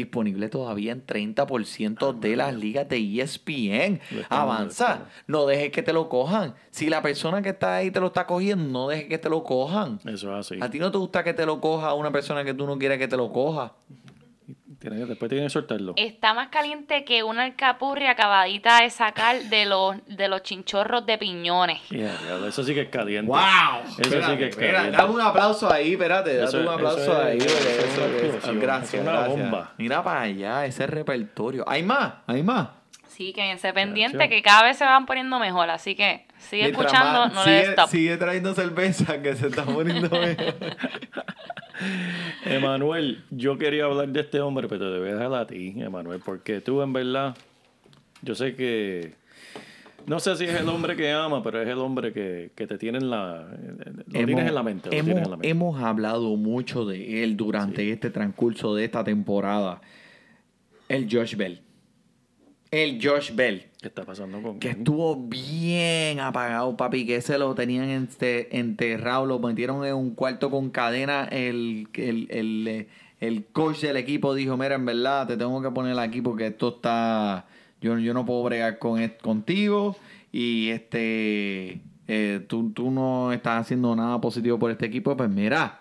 [0.00, 4.00] Disponible todavía en 30% de las ligas de E ESPN.
[4.28, 6.54] Avanza, no dejes que te lo cojan.
[6.70, 9.44] Si la persona que está ahí te lo está cogiendo, no dejes que te lo
[9.44, 10.00] cojan.
[10.04, 10.58] Eso es así.
[10.62, 12.98] ¿A ti no te gusta que te lo coja una persona que tú no quieres
[12.98, 13.74] que te lo coja?
[14.80, 15.92] Tienes que- después tienes que soltarlo.
[15.96, 21.18] Está más caliente que una alcapurria acabadita de sacar de los, de los chinchorros de
[21.18, 21.80] piñones.
[21.90, 22.16] Yeah,
[22.48, 23.30] eso sí que es caliente.
[23.30, 23.40] ¡Wow!
[23.98, 24.96] Eso sí que es caliente.
[24.96, 27.38] dame un aplauso ahí, espérate, dame un aplauso eso es- ahí.
[27.38, 29.38] eso porque es eso una es- explosión, gracias, una gracias.
[29.38, 29.72] bomba.
[29.76, 31.64] Mira para allá, ese repertorio.
[31.68, 32.14] ¿Hay más?
[32.26, 32.68] ¿Hay más?
[33.08, 34.34] Sí, quédense pendiente Gracias.
[34.34, 35.68] que cada vez se van poniendo mejor.
[35.68, 37.88] Así que sigue Mientras escuchando, más- no le des sigue, stop.
[37.90, 40.54] sigue trayendo cerveza que se está poniendo mejor.
[42.44, 46.20] Emanuel, yo quería hablar de este hombre, pero te voy a dejar a ti, Emanuel,
[46.24, 47.36] porque tú en verdad,
[48.22, 49.14] yo sé que,
[50.06, 52.78] no sé si es el hombre que ama, pero es el hombre que, que te
[52.78, 55.48] tiene en la, lo tienes en la mente, lo hemos, tienes en la mente.
[55.48, 59.80] hemos hablado mucho de él durante este transcurso de esta temporada.
[60.88, 61.60] El Josh Bell.
[62.70, 63.64] El Josh Bell.
[63.80, 64.76] ¿Qué está pasando con Que él?
[64.78, 67.04] estuvo bien apagado, papi.
[67.04, 69.26] Que ese lo tenían enterrado.
[69.26, 71.24] Lo metieron en un cuarto con cadena.
[71.24, 72.88] El, el, el, eh,
[73.20, 76.68] el coach del equipo dijo: Mira, en verdad, te tengo que poner aquí porque esto
[76.76, 77.46] está.
[77.80, 79.96] Yo, yo no puedo bregar con contigo.
[80.30, 81.80] Y este.
[82.06, 85.16] eh, tú, tú no estás haciendo nada positivo por este equipo.
[85.16, 85.80] Pues mira,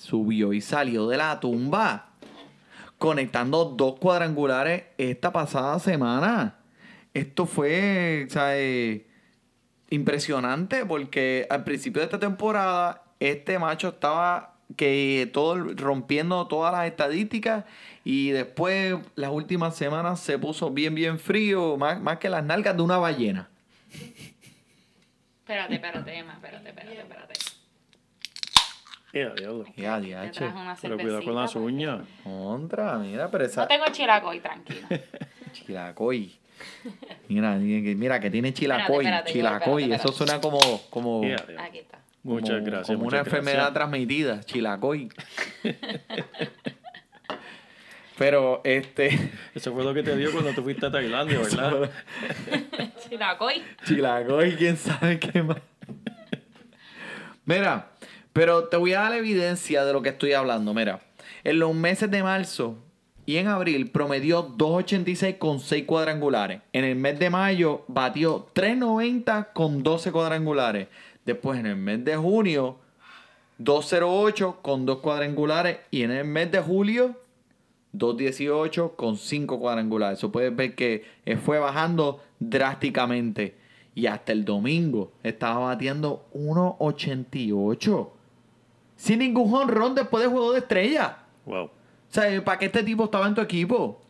[0.00, 2.13] subió y salió de la tumba
[3.04, 6.56] conectando dos cuadrangulares esta pasada semana.
[7.12, 9.02] Esto fue, ¿sabes?
[9.90, 16.86] impresionante porque al principio de esta temporada este macho estaba que todo rompiendo todas las
[16.86, 17.66] estadísticas
[18.04, 22.74] y después las últimas semanas se puso bien bien frío, más, más que las nalgas
[22.74, 23.50] de una ballena.
[25.40, 27.34] Espérate, espérate, Emma, espérate, espérate, espérate.
[29.14, 29.64] Eh, diablo.
[29.76, 30.00] Ya,
[30.82, 32.00] Pero cuidado con las uñas.
[32.24, 33.68] Contra, mira, pero No esa...
[33.68, 34.88] tengo chilacoy, tranquilo.
[35.52, 36.36] Chilacoy.
[37.28, 39.04] Mira, mira que tiene chilacoy.
[39.04, 39.82] espérate, chilacoy.
[39.84, 40.58] espérate, Eso suena como,
[40.90, 41.22] como.
[41.58, 41.98] Aquí está.
[42.24, 42.86] Muchas como- gracias.
[42.86, 44.40] como una muchas enfermedad transmitida.
[44.40, 45.08] Chilacoy.
[48.18, 49.32] pero, este...
[49.54, 51.90] Eso fue lo que te dio cuando tú fuiste a Tailandia, ¿verdad?
[53.08, 53.62] Chilacoy.
[53.84, 55.58] Chilacoy, quién sabe qué más.
[57.44, 57.90] Mira,
[58.34, 60.74] pero te voy a dar evidencia de lo que estoy hablando.
[60.74, 61.00] Mira,
[61.44, 62.76] en los meses de marzo
[63.26, 66.60] y en abril promedió 2.86 con 6 cuadrangulares.
[66.72, 70.88] En el mes de mayo batió 3.90 con 12 cuadrangulares.
[71.24, 72.76] Después en el mes de junio
[73.60, 75.78] 2.08 con 2 cuadrangulares.
[75.92, 77.14] Y en el mes de julio
[77.94, 80.18] 2.18 con 5 cuadrangulares.
[80.18, 83.56] Eso puedes ver que eh, fue bajando drásticamente.
[83.94, 88.08] Y hasta el domingo estaba batiendo 1.88.
[89.04, 91.18] Sin ningún jonrón después de juego de estrella.
[91.44, 91.64] Wow.
[91.64, 91.70] O
[92.08, 94.00] sea, ¿para qué este tipo estaba en tu equipo?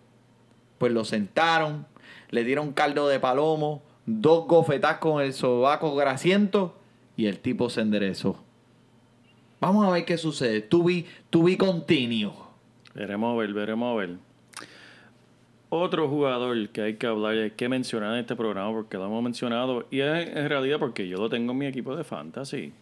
[0.79, 1.85] Pues lo sentaron,
[2.31, 6.77] le dieron caldo de palomo, dos gofetas con el sobaco grasiento
[7.17, 8.39] y el tipo se enderezó.
[9.59, 10.61] Vamos a ver qué sucede.
[10.61, 12.51] Tu vi continuo.
[12.95, 14.11] Veremos a ver, veremos a ver.
[15.71, 19.25] Otro jugador que hay que hablar, hay que mencionar en este programa porque lo hemos
[19.25, 22.73] mencionado y es en realidad porque yo lo tengo en mi equipo de fantasy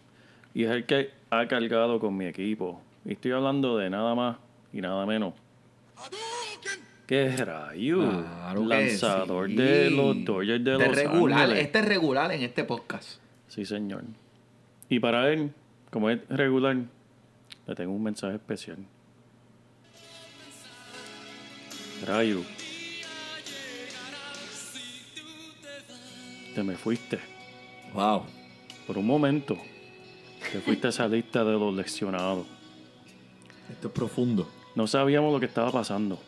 [0.53, 2.81] y es el que ha cargado con mi equipo.
[3.05, 4.37] Y estoy hablando de nada más
[4.71, 5.33] y nada menos.
[7.07, 7.99] ¿Qué rayo?
[7.99, 9.55] Claro Lanzador sí.
[9.55, 11.65] de los Dodgers de Los regular, Ángeles.
[11.65, 13.19] Este es regular en este podcast.
[13.47, 14.03] Sí, señor.
[14.89, 15.51] Y para él,
[15.91, 16.77] como es regular,
[17.67, 18.77] le tengo un mensaje especial.
[22.07, 22.41] Rayo.
[26.55, 27.19] Te me fuiste.
[27.93, 28.23] Wow.
[28.87, 29.57] Por un momento,
[30.51, 32.45] te fuiste a esa lista de los lesionados.
[33.71, 34.49] Esto es profundo.
[34.75, 36.19] No sabíamos lo que estaba pasando.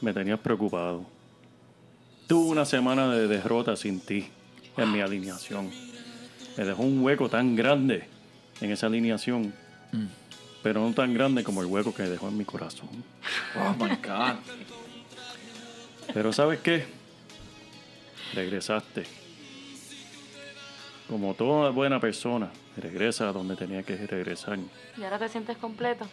[0.00, 1.04] Me tenías preocupado.
[2.26, 4.28] Tuve una semana de derrota sin ti
[4.76, 5.70] en mi alineación.
[6.56, 8.04] Me dejó un hueco tan grande
[8.60, 9.54] en esa alineación,
[10.62, 12.88] pero no tan grande como el hueco que dejó en mi corazón.
[13.56, 14.36] Oh my God.
[16.12, 16.84] Pero ¿sabes qué?
[18.34, 19.04] Regresaste.
[21.08, 24.58] Como toda buena persona, regresa a donde tenía que regresar.
[24.96, 26.06] ¿Y ahora te sientes completo?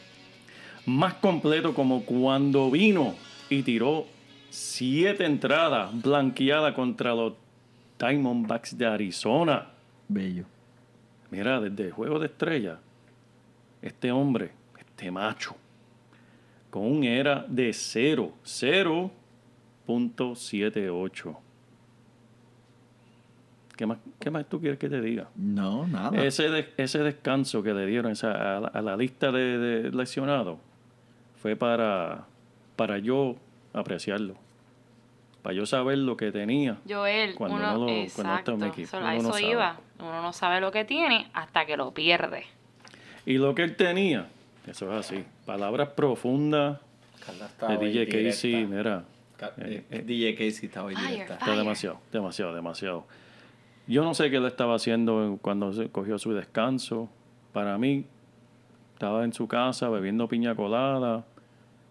[0.86, 3.16] más completo como cuando vino
[3.50, 4.06] y tiró
[4.50, 7.34] siete entradas blanqueadas contra los
[8.00, 9.68] Diamondbacks de Arizona.
[10.08, 10.46] Bello.
[11.30, 12.80] Mira, desde el juego de estrella,
[13.82, 15.58] este hombre, este macho,
[16.70, 21.38] con un era de 0, 0.78.
[23.80, 25.30] ¿Qué más, ¿Qué más tú quieres que te diga?
[25.38, 26.22] No, nada.
[26.22, 29.92] Ese, de- ese descanso que le dieron esa- a, la, a la lista de, de
[29.92, 30.58] lesionados
[31.42, 32.26] fue para,
[32.76, 33.38] para yo
[33.72, 34.36] apreciarlo.
[35.42, 36.76] Para yo saber lo que tenía.
[36.90, 39.20] Joel, Cuando uno, no lo- cuando no exacto, está en mi equipo, eso- uno no
[39.22, 39.48] eso sabe.
[39.50, 39.78] iba.
[40.00, 42.44] Uno no sabe lo que tiene hasta que lo pierde.
[43.26, 44.28] Y lo que él tenía,
[44.68, 45.24] eso es así.
[45.46, 46.80] Palabras profundas
[47.66, 49.06] de DJ Casey, mira.
[49.60, 51.36] eh, eh, DJ Casey está hoy Fire, directa.
[51.36, 53.06] Está demasiado, demasiado, demasiado.
[53.90, 57.10] Yo no sé qué le estaba haciendo cuando se cogió su descanso.
[57.54, 58.06] Para mí,
[58.94, 61.26] estaba en su casa bebiendo piña colada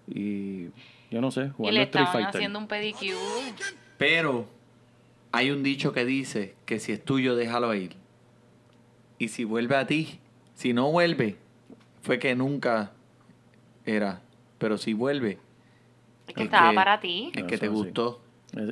[0.07, 0.67] y
[1.11, 2.39] yo no sé, Y jugando le Street estaban Fighter.
[2.39, 3.17] haciendo un pedicure.
[3.99, 4.47] Pero
[5.33, 7.97] hay un dicho que dice que si es tuyo, déjalo ir.
[9.19, 10.21] Y si vuelve a ti,
[10.55, 11.37] si no vuelve,
[12.03, 12.93] fue que nunca
[13.85, 14.21] era.
[14.59, 15.39] Pero si vuelve,
[16.29, 17.33] Es que Es estaba que- para ti.
[17.35, 17.73] es que Eso te sí.
[17.73, 18.21] gustó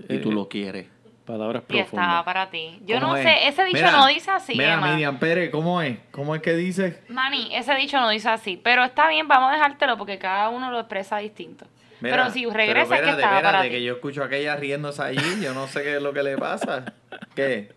[0.08, 0.86] y tú eh, lo quieres.
[1.26, 2.24] Palabras Y estaba profundas.
[2.24, 2.78] para ti.
[2.86, 3.24] Yo ¿Cómo no es?
[3.24, 4.92] sé, ese dicho Mira, no dice así, Mira, Emma.
[4.92, 5.98] Miriam Pérez, ¿cómo es?
[6.12, 7.02] ¿Cómo es que dice?
[7.08, 8.60] Mani, ese dicho no dice así.
[8.62, 11.66] Pero está bien, vamos a dejártelo porque cada uno lo expresa distinto.
[12.00, 13.84] Mira, pero si regresa es que espérate, estaba espérate, para que ti.
[13.84, 16.92] yo escucho a aquella riéndose allí, yo no sé qué es lo que le pasa.
[17.34, 17.72] ¿Qué?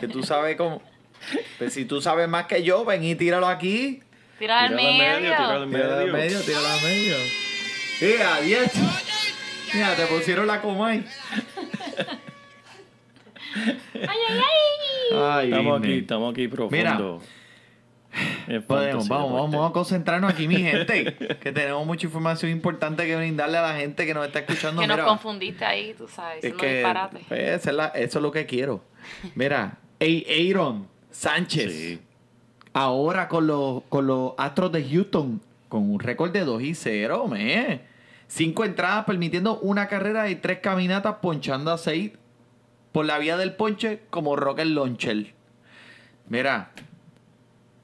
[0.00, 0.82] que tú sabes cómo.
[1.58, 4.02] Pues si tú sabes más que yo, ven y tíralo aquí.
[4.38, 5.02] Tira al Tíralo al medio.
[5.02, 6.12] medio, tíralo al Tíralo al medio.
[6.12, 7.16] medio, tíralo al medio.
[9.74, 9.96] Mira, 10.
[9.96, 11.04] Mira, te pusieron la comay.
[13.54, 15.18] Ay, ay, ay.
[15.20, 15.92] Ay, Estamos Disney.
[15.92, 17.22] aquí, estamos aquí profundo.
[18.48, 21.14] En Podemos, vamos, vamos a concentrarnos aquí, mi gente.
[21.40, 24.80] Que tenemos mucha información importante que brindarle a la gente que nos está escuchando.
[24.80, 26.38] que nos Mira, confundiste ahí, tú sabes.
[26.42, 26.84] es Eso que
[27.28, 28.82] pues, es la- eso es lo que quiero.
[29.34, 32.00] Mira, Aaron Sánchez, Sí.
[32.72, 37.26] ahora con los, con los Astros de Houston, con un récord de 2 y 0,
[37.28, 37.80] me.
[38.28, 42.12] Cinco entradas permitiendo una carrera y tres caminatas ponchando a seis
[42.92, 45.34] por la vía del ponche como Rocket Launcher.
[46.28, 46.70] Mira,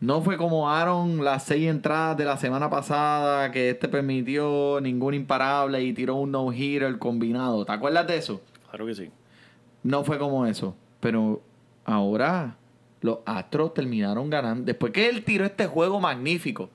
[0.00, 5.14] no fue como Aaron las seis entradas de la semana pasada que este permitió ningún
[5.14, 7.64] imparable y tiró un no-hitter combinado.
[7.64, 8.42] ¿Te acuerdas de eso?
[8.68, 9.10] Claro que sí.
[9.82, 10.76] No fue como eso.
[11.00, 11.42] Pero
[11.86, 12.56] ahora
[13.00, 14.64] los Astros terminaron ganando.
[14.64, 16.68] Después que él tiró este juego magnífico.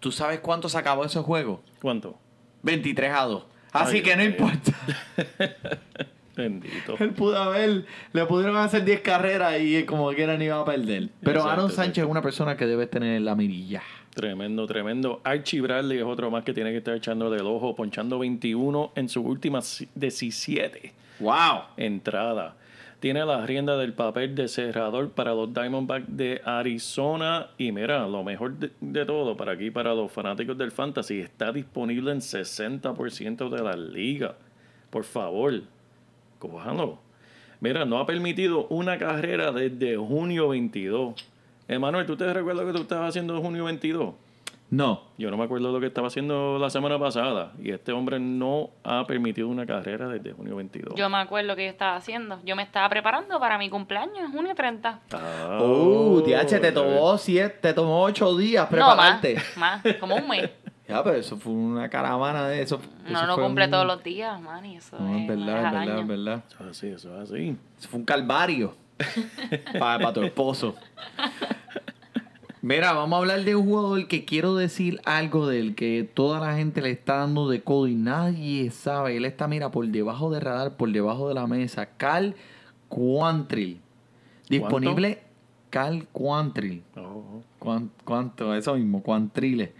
[0.00, 1.60] ¿Tú sabes cuánto se acabó ese juego?
[1.80, 2.18] ¿Cuánto?
[2.62, 3.44] 23 a 2.
[3.72, 4.72] Así Ay, que no importa.
[6.36, 6.96] Bendito.
[6.98, 11.10] Él pudo haber, le pudieron hacer 10 carreras y como quiera ni iba a perder.
[11.20, 13.82] Pero Exacto, Aaron Sánchez es una persona que debe tener la mirilla.
[14.14, 15.20] Tremendo, tremendo.
[15.22, 19.08] Archie Bradley es otro más que tiene que estar echando del ojo, ponchando 21 en
[19.08, 21.62] sus últimas 17 ¡Wow!
[21.76, 22.54] entradas.
[23.00, 27.48] Tiene la rienda del papel de cerrador para los Diamondbacks de Arizona.
[27.56, 32.12] Y mira, lo mejor de, todo para aquí, para los fanáticos del Fantasy, está disponible
[32.12, 34.34] en 60% de la liga.
[34.90, 35.62] Por favor,
[36.38, 36.98] cójanlo.
[37.60, 41.14] Mira, no ha permitido una carrera desde junio 22.
[41.68, 44.14] Emanuel, ¿tú te recuerdas que tú estabas haciendo en junio 22?
[44.70, 45.02] No.
[45.18, 47.52] Yo no me acuerdo lo que estaba haciendo la semana pasada.
[47.60, 50.94] Y este hombre no ha permitido una carrera desde junio 22.
[50.94, 52.38] Yo me acuerdo que yo estaba haciendo.
[52.44, 55.00] Yo me estaba preparando para mi cumpleaños, en junio 30.
[55.12, 59.36] Ah, Oh, DH, te ya tomó siete, te tomó 8 días No, más, prepararte.
[59.56, 60.48] más, como un mes.
[60.88, 62.80] ya, pero eso fue una caravana de eso.
[63.08, 65.26] No eso lo fue cumple un- todos los días, man, y eso No, es, es
[65.28, 66.44] verdad, es verdad, es verdad.
[66.48, 67.56] Eso es así, eso es así.
[67.76, 68.74] Eso fue un calvario
[69.80, 70.76] para, tu esposo.
[72.62, 76.56] Mira, vamos a hablar de un jugador que quiero decir algo del que toda la
[76.56, 79.16] gente le está dando de codo y nadie sabe.
[79.16, 81.86] Él está, mira, por debajo de radar, por debajo de la mesa.
[81.96, 82.34] Cal
[82.90, 83.80] Quantrill.
[84.50, 85.22] Disponible
[85.70, 86.82] Cal Quantrill.
[86.96, 87.42] Oh, oh.
[87.58, 88.54] Cuán- ¿Cuánto?
[88.54, 89.70] Eso mismo, Quantrill.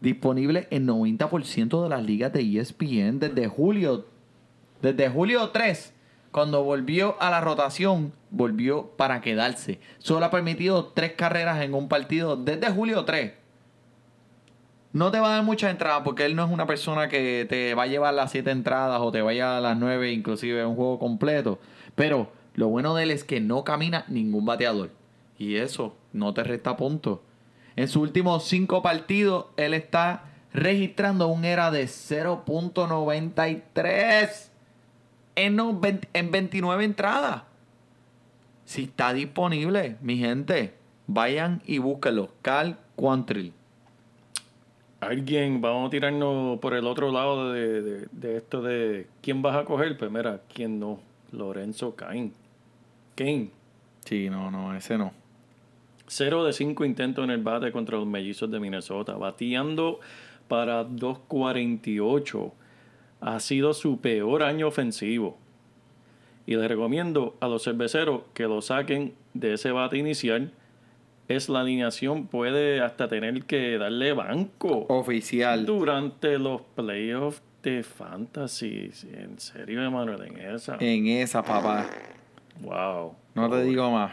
[0.00, 4.04] Disponible en 90% de las ligas de ESPN desde julio.
[4.82, 5.92] Desde julio 3,
[6.36, 9.80] cuando volvió a la rotación, volvió para quedarse.
[9.96, 13.32] Solo ha permitido tres carreras en un partido desde julio 3.
[14.92, 17.74] No te va a dar muchas entradas porque él no es una persona que te
[17.74, 20.98] va a llevar las siete entradas o te vaya a las nueve, inclusive un juego
[20.98, 21.58] completo.
[21.94, 24.90] Pero lo bueno de él es que no camina ningún bateador.
[25.38, 27.20] Y eso no te resta puntos.
[27.76, 34.50] En sus últimos cinco partidos, él está registrando un era de 0.93
[35.36, 37.42] en, no- 20 en 29 entradas.
[38.64, 40.74] Si está disponible, mi gente,
[41.06, 42.30] vayan y búsquenlo.
[42.42, 43.52] Cal Quantrill.
[44.98, 49.54] Alguien, vamos a tirarnos por el otro lado de, de- de esto de quién vas
[49.56, 49.96] a coger.
[49.98, 50.98] Pues mira, quién no.
[51.32, 52.32] Lorenzo Cain.
[53.14, 53.50] Cain.
[54.04, 55.12] Sí, no, no, ese no.
[56.08, 60.00] 0 de 5 intentos en el bate contra los mellizos de Minnesota, bateando
[60.48, 62.52] para 2.48.
[63.26, 65.36] Ha sido su peor año ofensivo.
[66.46, 70.52] Y les recomiendo a los cerveceros que lo saquen de ese bate inicial.
[71.26, 75.66] Es la alineación, puede hasta tener que darle banco Oficial.
[75.66, 78.92] durante los playoffs de Fantasy.
[79.12, 80.76] En serio, Emanuel, en esa.
[80.78, 81.90] En esa, papá.
[82.60, 83.16] Wow.
[83.34, 84.12] No te digo más.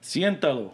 [0.00, 0.72] Siéntalo.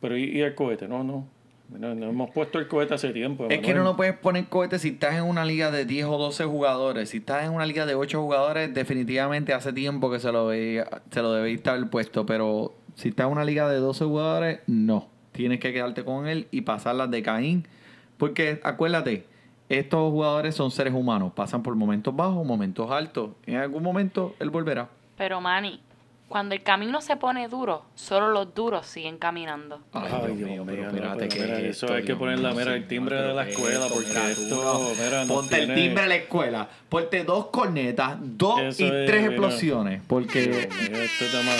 [0.00, 0.86] Pero ¿y, y el cohete?
[0.86, 1.26] No, no.
[1.68, 3.46] No, no hemos puesto el cohete hace tiempo.
[3.48, 6.18] Es que no lo puedes poner cohete si estás en una liga de 10 o
[6.18, 7.10] 12 jugadores.
[7.10, 10.86] Si estás en una liga de 8 jugadores, definitivamente hace tiempo que se lo, veía,
[11.10, 12.26] se lo debiste haber puesto.
[12.26, 15.08] Pero si estás en una liga de 12 jugadores, no.
[15.32, 17.66] Tienes que quedarte con él y pasarlas de Caín.
[18.18, 19.26] Porque acuérdate,
[19.68, 21.32] estos jugadores son seres humanos.
[21.34, 23.30] Pasan por momentos bajos, momentos altos.
[23.46, 24.88] En algún momento él volverá.
[25.16, 25.80] Pero, Manny,
[26.28, 29.80] cuando el camino se pone duro, solo los duros siguen caminando.
[29.92, 32.58] Ay, Dios mío, pero espérate, que mira, esto, eso hay que Dios poner la mío,
[32.58, 36.08] mera el timbre de la escuela, esto, porque mira, esto, mira, Ponte el timbre de
[36.08, 36.68] la escuela.
[36.88, 39.32] Ponte dos cornetas, dos Eso y es, tres mira.
[39.32, 40.02] explosiones.
[40.06, 41.56] Porque Mira, Esto está más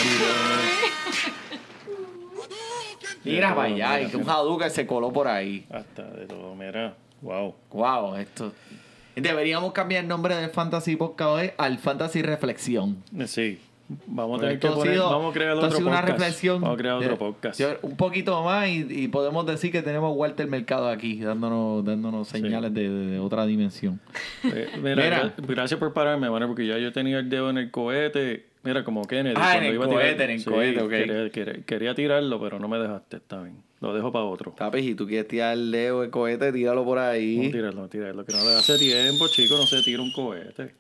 [3.25, 5.67] Mira para allá, mira, y que un Hadouken se coló por ahí.
[5.71, 6.95] Hasta de todo, mira.
[7.23, 7.55] Wow.
[7.71, 8.53] Wow, esto.
[9.17, 13.03] Deberíamos cambiar el nombre del Fantasy Podcast hoy al Fantasy Reflexión.
[13.27, 13.61] Sí.
[14.07, 16.19] Vamos a tener que poner, sido- vamos a crear otro sido una podcast.
[16.19, 16.61] reflexión.
[16.63, 17.61] Vamos a crear otro podcast.
[17.61, 22.27] yo- un poquito más y, y podemos decir que tenemos Walter Mercado aquí, dándonos, dándonos
[22.29, 24.01] señales de, de- de otra dimensión.
[24.45, 25.23] Eh, mira, Mira.
[25.37, 28.47] gra- gracias por pararme, mano, porque ya yo tenía el dedo en el cohete.
[28.63, 29.35] Mira, como Kennedy.
[29.39, 30.89] Ah, en el iba a tirar- cohete, en el cohete, ok.
[30.91, 33.57] Quería, quería- quería tirarlo, pero no me dejaste, está bien.
[33.81, 34.55] Lo dejo para otro.
[34.57, 37.51] Papi, si tú quieres tirar el dedo de cohete, tíralo por No, ahí.
[37.53, 38.25] tirarlo, tirarlo.
[38.25, 40.75] Que no de hace tiempo, chico, no se tira un cohete.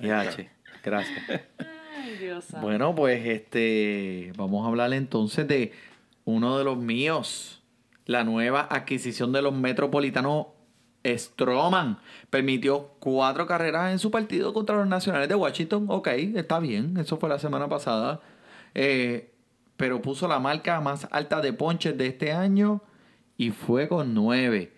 [0.00, 0.48] Ya, che,
[0.82, 1.20] gracias.
[2.60, 5.72] Bueno, pues este vamos a hablar entonces de
[6.24, 7.62] uno de los míos,
[8.06, 10.46] la nueva adquisición de los metropolitanos
[11.06, 11.98] Stroman
[12.28, 15.86] permitió cuatro carreras en su partido contra los Nacionales de Washington.
[15.88, 18.20] Ok, está bien, eso fue la semana pasada.
[18.74, 19.32] Eh,
[19.76, 22.82] pero puso la marca más alta de ponches de este año
[23.38, 24.72] y fue con nueve.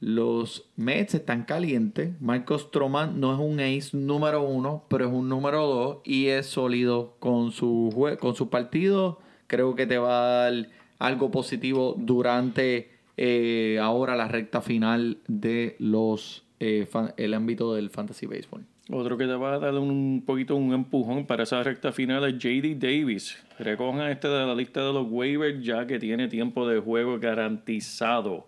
[0.00, 2.20] Los Mets están calientes.
[2.20, 6.46] Marcos Stroman no es un ace número uno, pero es un número dos y es
[6.46, 9.18] sólido con su, con su partido.
[9.46, 10.68] Creo que te va a dar
[10.98, 16.86] algo positivo durante eh, ahora la recta final de los eh,
[17.16, 18.64] el ámbito del fantasy baseball.
[18.90, 22.38] Otro que te va a dar un poquito un empujón para esa recta final es
[22.38, 23.36] JD Davis.
[23.58, 28.46] Recojan este de la lista de los waivers ya que tiene tiempo de juego garantizado.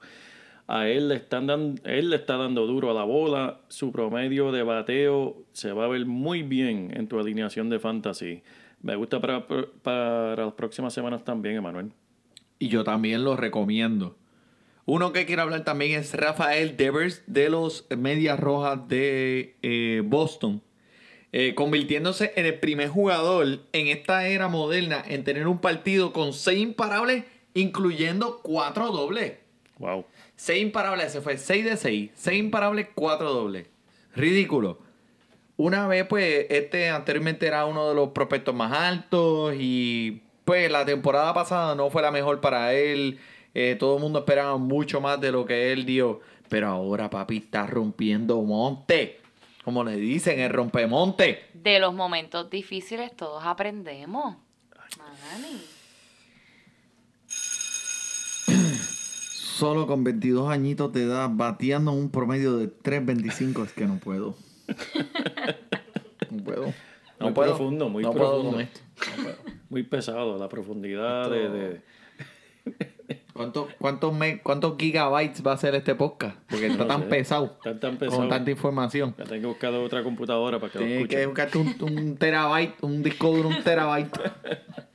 [0.72, 3.60] A él le, están dan- él le está dando duro a la bola.
[3.66, 8.42] Su promedio de bateo se va a ver muy bien en tu alineación de fantasy.
[8.80, 9.46] Me gusta para,
[9.82, 11.90] para las próximas semanas también, Emanuel.
[12.60, 14.16] Y yo también lo recomiendo.
[14.86, 20.62] Uno que quiero hablar también es Rafael Devers de los Medias Rojas de eh, Boston.
[21.32, 26.32] Eh, convirtiéndose en el primer jugador en esta era moderna en tener un partido con
[26.32, 29.34] seis imparables, incluyendo cuatro dobles.
[29.78, 30.04] Wow.
[30.40, 32.12] Seis imparables, se fue 6 de 6.
[32.14, 33.66] 6 imparables, 4 dobles.
[34.16, 34.78] Ridículo.
[35.58, 40.86] Una vez, pues, este anteriormente era uno de los prospectos más altos y, pues, la
[40.86, 43.18] temporada pasada no fue la mejor para él.
[43.52, 46.20] Eh, todo el mundo esperaba mucho más de lo que él dio.
[46.48, 49.20] Pero ahora, papi, está rompiendo monte.
[49.62, 51.50] Como le dicen, el rompemonte.
[51.52, 54.36] De los momentos difíciles todos aprendemos.
[54.96, 55.79] Manny.
[59.60, 64.34] Solo con 22 añitos de edad, bateando un promedio de 3.25, es que no puedo.
[66.30, 66.64] No puedo.
[67.18, 67.48] No Muy puedo.
[67.56, 68.50] profundo, muy no puedo profundo.
[68.52, 68.80] con esto.
[69.18, 69.36] No puedo.
[69.68, 71.80] Muy pesado la profundidad de, de-
[73.34, 76.36] ¿Cuánto- ¿Cuántos, me- ¿Cuántos gigabytes va a ser este podcast?
[76.48, 77.06] Porque está No tan sé.
[77.08, 77.56] pesado.
[77.64, 78.18] Está tan pesado.
[78.20, 79.14] Con tanta información.
[79.18, 81.16] Ya tengo que buscar otra computadora para que lo Tienes escuche.
[81.18, 84.18] que buscarte un, un terabyte, un disco duro, un terabyte.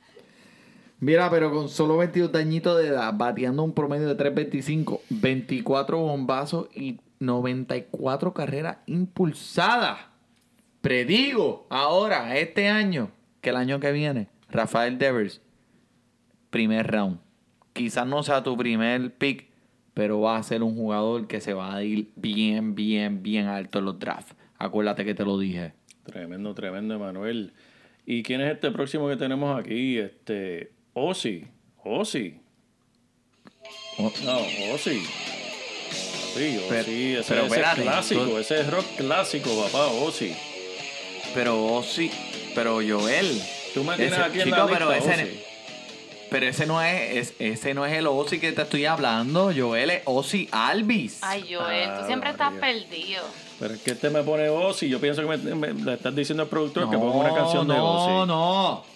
[0.98, 6.68] Mira, pero con solo 22 dañitos de edad, bateando un promedio de 3.25, 24 bombazos
[6.74, 9.98] y 94 carreras impulsadas.
[10.80, 15.42] Predigo ahora, este año, que el año que viene, Rafael Devers,
[16.50, 17.18] primer round.
[17.72, 19.48] Quizás no sea tu primer pick,
[19.92, 23.80] pero va a ser un jugador que se va a ir bien, bien, bien alto
[23.80, 24.34] en los drafts.
[24.58, 25.74] Acuérdate que te lo dije.
[26.04, 27.52] Tremendo, tremendo, Emanuel.
[28.06, 29.98] ¿Y quién es este próximo que tenemos aquí?
[29.98, 30.75] Este.
[31.06, 31.46] Ozzy.
[31.84, 32.40] Ozzy.
[33.98, 34.38] Oh, No,
[34.74, 35.00] Ozzy.
[36.34, 36.90] Sí, Pero-.
[36.90, 38.20] Ese, pero ese espérate, es clásico.
[38.24, 39.86] tú- Ese es rock clásico, papá.
[39.88, 40.34] Ozzy.
[41.34, 42.10] Pero sí,
[42.54, 43.42] pero Joel.
[43.74, 45.40] Tú me tienes ese- aquí en chico, la lista, pero ese, Ozzy.
[46.30, 49.90] pero ese no es, es- ese no es el Ozzy que te estoy hablando, Joel
[49.90, 51.18] es Ozzy Alvis.
[51.22, 52.86] Ay, Joel, tú Ah, siempre estás María.
[52.88, 53.22] perdido.
[53.60, 54.88] Pero es que este me pone Ozzy.
[54.88, 57.68] Yo pienso que me, me- le estás diciendo al productor no, que ponga una canción
[57.68, 58.08] de Ozzy.
[58.08, 58.95] No, no.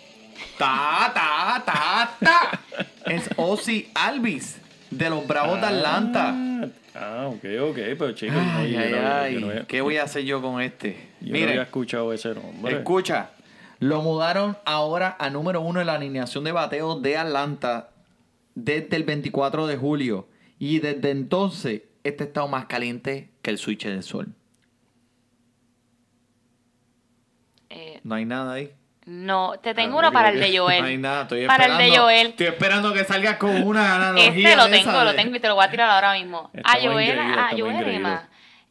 [0.58, 2.60] Ta, ta, ta, ta.
[3.06, 4.60] es Ozzy Alvis
[4.90, 6.34] de los Bravos de Atlanta.
[6.34, 7.76] Ah, Ah, ok, ok.
[7.96, 9.34] Pero chicos, Ay, no- ay, no- ay.
[9.40, 10.96] no había- ¿Qué voy a hacer yo con este?
[11.20, 12.74] yo no Mire, había escuchado ese nombre.
[12.78, 13.30] Escucha,
[13.78, 17.90] lo mudaron ahora a número uno en la alineación de bateo de Atlanta
[18.56, 20.28] desde el 24 de julio.
[20.58, 24.34] Y desde entonces, este ha estado más caliente que el switch del sol.
[27.70, 28.72] Eh, No hay nada ahí.
[29.06, 30.80] No, te tengo uno para el de Joel.
[30.80, 31.84] No hay nada, estoy para esperando.
[31.84, 32.26] el de Joel.
[32.28, 34.50] Estoy esperando que salgas con una analogía.
[34.50, 36.50] Este lo de tengo, lo tengo y te lo voy a tirar ahora mismo.
[36.64, 38.20] A Joel, a Joel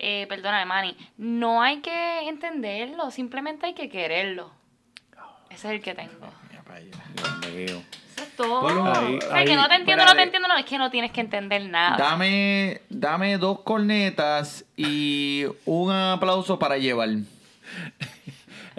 [0.01, 4.49] eh, perdóname, Manny, no hay que entenderlo, simplemente hay que quererlo.
[5.49, 6.27] Ese es el que tengo.
[7.57, 7.83] Eso
[8.23, 8.61] es todo.
[8.61, 10.77] Ponlo ahí, o sea, ahí, que no te entiendo, no te entiendo, no, es que
[10.77, 11.97] no tienes que entender nada.
[11.97, 17.09] Dame, dame dos cornetas y un aplauso para llevar.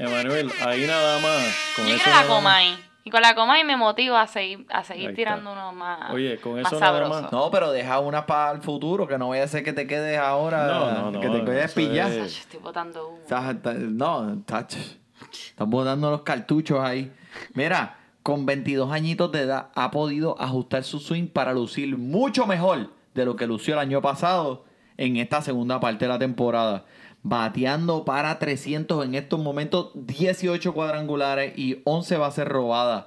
[0.01, 1.55] Emanuel, ahí nada más.
[1.77, 2.85] Con Yo eso quiero la nada coma más- ahí.
[3.03, 5.17] Y con la coma ahí me motiva a seguir, a seguir Ahí está.
[5.17, 6.11] tirando uno más.
[6.11, 7.23] Oye, con más eso nada sabroso.
[7.23, 7.33] más.
[7.33, 10.19] No, pero deja una para el futuro, que no vaya a ser que te quedes
[10.19, 10.67] ahora.
[10.67, 12.13] No, no, no, Que te quedes eso pillado.
[12.13, 13.19] es- Estoy botando humo.
[13.23, 14.79] Estás- No, tacho.
[14.79, 17.11] Estás botando los cartuchos ahí.
[17.55, 22.91] Mira, con 22 añitos de edad ha podido ajustar su swing para lucir mucho mejor
[23.15, 24.65] de lo que lució el año pasado
[24.99, 26.85] en esta segunda parte de la temporada.
[27.23, 33.07] Bateando para 300 en estos momentos, 18 cuadrangulares y 11 bases robadas.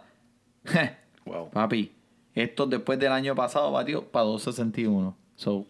[1.26, 1.50] Wow.
[1.52, 1.92] Papi,
[2.36, 5.16] esto después del año pasado batió para 261.
[5.36, 5.66] So,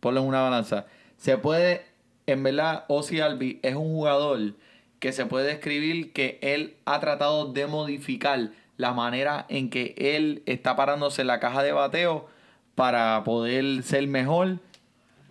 [0.00, 0.86] ponlo en una balanza.
[1.16, 1.86] Se puede,
[2.26, 4.54] en verdad, Ozzy Albi es un jugador
[4.98, 10.42] que se puede describir que él ha tratado de modificar la manera en que él
[10.46, 12.26] está parándose en la caja de bateo
[12.74, 14.58] para poder ser mejor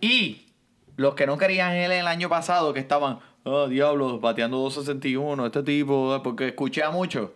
[0.00, 0.42] Y
[0.96, 5.62] los que no querían él el año pasado, que estaban, oh, diablo, bateando 261, este
[5.62, 7.30] tipo, porque escuché a muchos.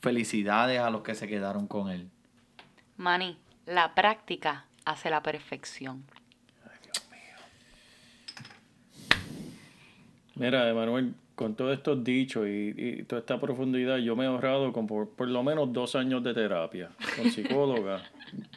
[0.00, 2.10] Felicidades a los que se quedaron con él.
[2.96, 6.04] Manny, la práctica hace la perfección.
[10.34, 14.72] Mira, Emanuel, con todos estos dichos y, y toda esta profundidad, yo me he ahorrado
[14.72, 18.02] con por, por lo menos dos años de terapia con psicóloga.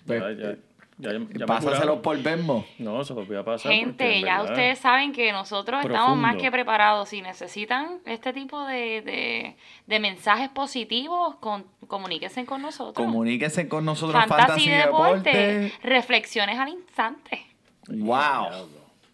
[0.06, 0.58] Pues, ya, ya,
[0.98, 2.66] ya, ya me Pásaselo por Venmo.
[2.80, 3.72] No, se los voy a pasar.
[3.72, 7.10] Gente, en ya verdad- ustedes saben que nosotros estamos más que preparados.
[7.10, 9.56] Si necesitan este tipo de, de,
[9.88, 13.06] de mensajes positivos, con, comuníquense con nosotros.
[13.06, 15.74] Comuníquense con nosotros, Fantasy Fantasy Deporte, Deporte.
[15.84, 17.46] reflexiones al instante.
[17.88, 18.68] Wow.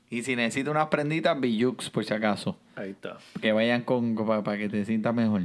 [0.09, 2.57] Y si necesitas unas prenditas, Billux, por si acaso.
[2.75, 3.17] Ahí está.
[3.41, 5.43] Que vayan con, para que te sientas mejor.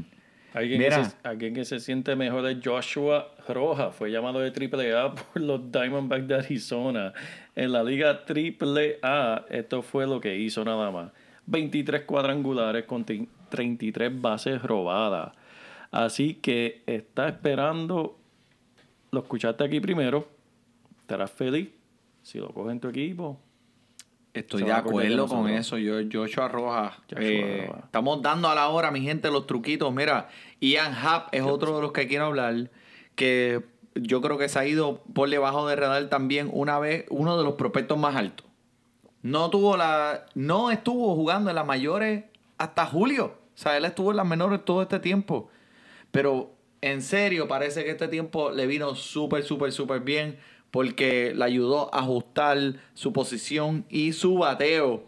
[0.57, 0.97] Alguien, Mira.
[0.99, 3.91] que se, alguien que se siente mejor es Joshua Roja.
[3.91, 7.13] Fue llamado de AAA por los Diamondbacks de Arizona.
[7.55, 11.13] En la liga AAA, esto fue lo que hizo nada más.
[11.47, 15.33] 23 cuadrangulares con ti- 33 bases robadas.
[15.91, 18.19] Así que está esperando.
[19.13, 20.27] Lo escuchaste aquí primero.
[21.03, 21.69] Estarás feliz
[22.23, 23.39] si lo coge en tu equipo.
[24.37, 25.79] Estoy de acuerdo con eso.
[25.79, 26.93] Yo, Joshua Rojas.
[27.17, 27.85] Eh, Rojas.
[27.85, 29.93] Estamos dando a la hora, mi gente, los truquitos.
[29.95, 30.29] Mira,
[30.61, 32.71] Ian Happ es otro de los que quiero hablar.
[33.15, 33.63] Que
[33.95, 37.45] yo creo que se ha ido por debajo de radar también una vez, uno de
[37.45, 38.47] los prospectos más altos.
[39.23, 40.27] No tuvo la.
[40.35, 42.25] No estuvo jugando en las mayores
[42.59, 43.39] hasta julio.
[43.55, 45.49] O sea, él estuvo en las menores todo este tiempo.
[46.11, 50.39] Pero en serio, parece que este tiempo le vino súper, súper, súper bien.
[50.71, 52.59] Porque le ayudó a ajustar
[52.95, 55.05] su posición y su bateo.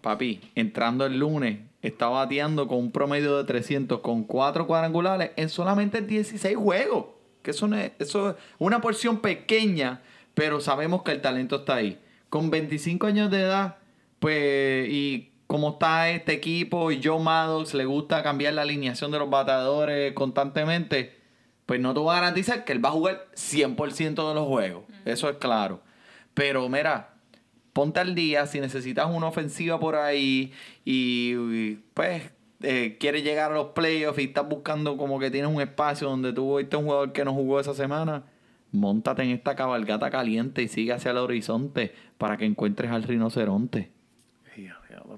[0.00, 5.48] Papi, entrando el lunes, está bateando con un promedio de 300 con cuatro cuadrangulares en
[5.48, 7.06] solamente 16 juegos.
[7.42, 10.02] Que eso, no es, eso es una porción pequeña,
[10.34, 11.98] pero sabemos que el talento está ahí.
[12.28, 13.76] Con 25 años de edad,
[14.18, 19.18] pues, y como está este equipo y Joe Maddox le gusta cambiar la alineación de
[19.18, 21.15] los bateadores constantemente,
[21.66, 24.84] pues no te voy a garantizar que él va a jugar 100% de los juegos.
[25.04, 25.82] Eso es claro.
[26.34, 27.14] Pero mira,
[27.72, 30.52] ponte al día si necesitas una ofensiva por ahí
[30.84, 32.22] y, y, pues
[32.62, 36.32] eh, quieres llegar a los playoffs y estás buscando como que tienes un espacio donde
[36.32, 38.24] tú viste un jugador que no jugó esa semana,
[38.72, 43.90] montate en esta cabalgata caliente y sigue hacia el horizonte para que encuentres al rinoceronte.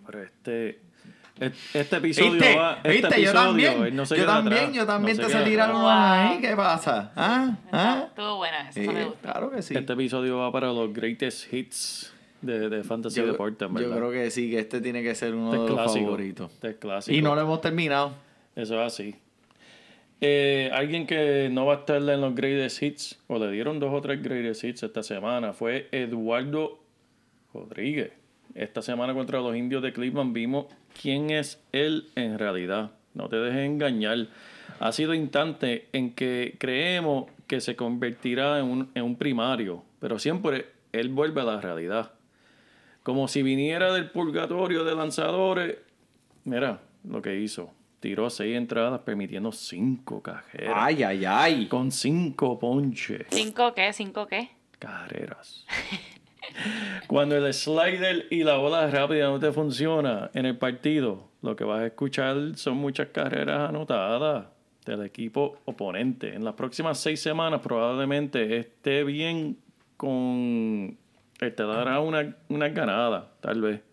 [0.06, 0.80] Pero este,
[1.74, 2.56] este episodio ¿Viste?
[2.56, 2.74] va.
[2.76, 3.06] Este ¿Viste?
[3.08, 6.40] episodio, yo también, él no se yo también, atrás, yo también no te se ahí,
[6.40, 7.12] ¿qué pasa?
[7.16, 7.56] ¿Ah?
[7.72, 8.04] ¿Ah?
[8.08, 9.20] Estuvo buena Sí, esa me gustó.
[9.22, 9.74] claro que sí.
[9.76, 12.12] Este episodio va para los greatest hits
[12.42, 15.34] de, de Fantasy yo, Deporte, en yo creo que sí, que este tiene que ser
[15.34, 16.04] uno Este de los clásico.
[16.06, 16.52] favoritos.
[16.52, 17.16] Este es clásico.
[17.16, 18.12] Y no lo hemos terminado.
[18.54, 19.14] Eso es así.
[20.20, 23.92] Eh, alguien que no va a estar en los greatest hits, o le dieron dos
[23.94, 26.80] o tres greatest hits esta semana, fue Eduardo
[27.54, 28.12] Rodríguez.
[28.54, 30.66] Esta semana contra los indios de Cleveland vimos
[31.00, 32.92] quién es él en realidad.
[33.14, 34.28] No te dejes engañar.
[34.80, 40.18] Ha sido instante en que creemos que se convertirá en un, en un primario, pero
[40.18, 42.12] siempre él vuelve a la realidad.
[43.02, 45.76] Como si viniera del purgatorio de lanzadores.
[46.44, 47.72] Mira lo que hizo.
[48.00, 50.74] Tiró seis entradas permitiendo cinco carreras.
[50.76, 51.66] Ay, ay, ay.
[51.66, 53.26] Con cinco ponches.
[53.30, 53.92] ¿Cinco qué?
[53.92, 54.50] ¿Cinco qué?
[54.78, 55.66] Carreras.
[57.06, 61.64] Cuando el slider y la bola rápida no te funciona en el partido, lo que
[61.64, 64.46] vas a escuchar son muchas carreras anotadas
[64.84, 66.34] del equipo oponente.
[66.34, 69.58] En las próximas seis semanas probablemente esté bien
[69.96, 70.96] con...
[71.38, 73.87] Te dará una, una ganada, tal vez.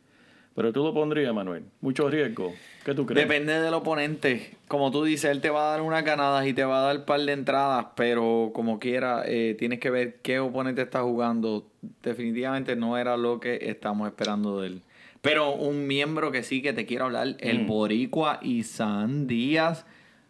[0.56, 1.66] Pero tú lo pondrías, Manuel.
[1.82, 2.54] Mucho riesgo.
[2.86, 3.28] ¿Qué tú crees?
[3.28, 4.56] Depende del oponente.
[4.70, 6.98] Como tú dices, él te va a dar unas ganadas y te va a dar
[7.00, 11.68] un par de entradas, pero como quiera, eh, tienes que ver qué oponente está jugando.
[12.02, 14.82] Definitivamente no era lo que estamos esperando de él.
[15.22, 17.68] Pero un miembro que sí que te quiero hablar, el Mm.
[17.68, 19.86] Boricua Isan Díaz,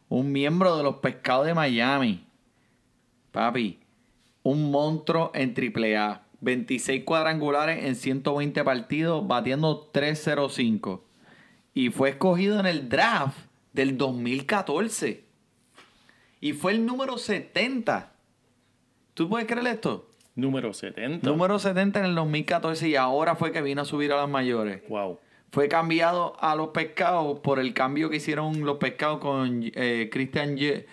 [0.10, 2.26] un miembro de los pescados de Miami.
[3.32, 3.78] Papi,
[4.42, 6.22] un monstruo en AAA.
[6.42, 11.06] 26 cuadrangulares en 120 partidos, batiendo 305
[11.76, 13.38] y fue escogido en el draft
[13.74, 15.24] del 2014.
[16.40, 18.14] Y fue el número 70.
[19.14, 20.10] ¿Tú puedes creer esto?
[20.36, 21.28] Número 70.
[21.28, 24.84] Número 70 en el 2014 y ahora fue que vino a subir a las mayores.
[24.88, 25.20] Wow.
[25.52, 30.56] Fue cambiado a los pescados por el cambio que hicieron los pescados con eh, Christian
[30.58, 30.86] Ye-.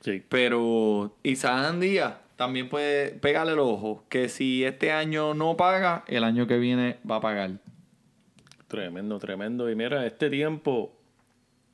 [0.00, 0.22] Sí.
[0.28, 4.04] Pero Isaac Díaz también puede pegarle el ojo.
[4.08, 7.50] Que si este año no paga, el año que viene va a pagar.
[8.68, 9.70] Tremendo, tremendo.
[9.70, 10.92] Y mira, este tiempo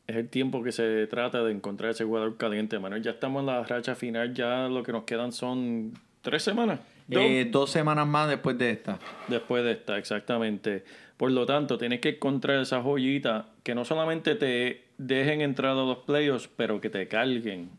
[0.06, 3.02] es el tiempo que se trata de encontrar ese jugador caliente, Manuel.
[3.02, 6.80] Ya estamos en la racha final, ya lo que nos quedan son tres semanas.
[7.10, 8.98] eh, dos semanas más después de esta.
[9.28, 10.84] Después de esta, exactamente.
[11.16, 15.74] Por lo tanto, tienes que encontrar esa joyita que no solamente te dejen entrar a
[15.74, 17.70] los playoffs, pero que te carguen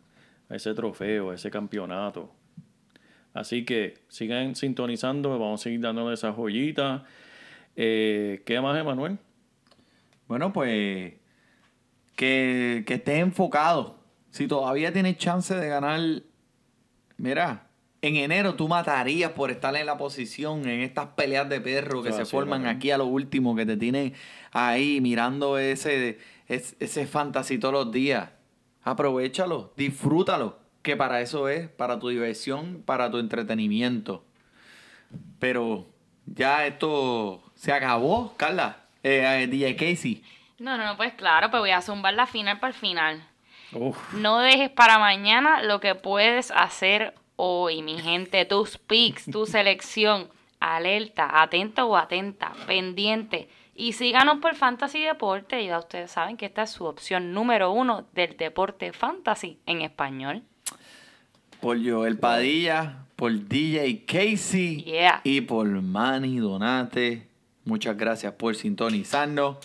[0.50, 2.32] a ese trofeo, a ese campeonato.
[3.34, 7.06] Así que sigan sintonizando, vamos a seguir dándole esa joyita.
[7.76, 9.18] Eh, ¿Qué más, Emanuel?
[10.28, 11.16] Bueno, pues
[12.16, 13.98] que, que estés enfocado.
[14.30, 16.00] Si todavía tienes chance de ganar,
[17.18, 17.68] mira,
[18.02, 22.10] en enero tú matarías por estar en la posición, en estas peleas de perro que
[22.10, 24.14] Ah, se sí, forman aquí a lo último, que te tienen
[24.52, 28.30] ahí mirando ese, ese, ese fantasy todos los días.
[28.84, 34.24] Aprovechalo, disfrútalo, que para eso es, para tu diversión, para tu entretenimiento.
[35.40, 35.88] Pero
[36.26, 38.78] ya esto se acabó, Carla.
[39.02, 40.24] Eh, eh, DJ Casey.
[40.60, 43.28] No, no, no, pues claro, pues voy a zumbar la final para el final.
[43.74, 48.46] Uf, No dejes para mañana lo que puedes hacer hoy, mi gente.
[48.46, 50.30] Tus picks, tu selección.
[50.60, 53.50] Alerta, atento o atenta, pendiente.
[53.76, 55.66] Y síganos por Fantasy Deporte.
[55.66, 60.44] Ya ustedes saben que esta es su opción número uno del deporte fantasy en español.
[61.64, 65.22] Por Joel Padilla, por DJ Casey Yeah.
[65.24, 67.26] y por Manny Donate.
[67.64, 69.56] Muchas gracias por sintonizarnos.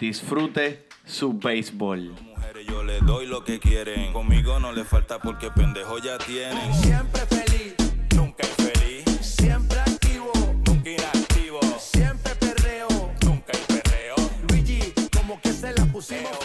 [0.00, 2.10] Disfrute su béisbol.
[2.20, 4.12] Mujeres yo le doy lo que quieren.
[4.12, 6.74] Conmigo no le falta porque pendejo ya tienen.
[6.74, 7.74] Siempre feliz,
[8.16, 10.32] Nunca infeliz, siempre activo,
[10.66, 12.88] nunca inactivo, siempre perreo.
[13.24, 14.16] nunca perreo,
[14.50, 16.36] Luigi, como que se la pusimos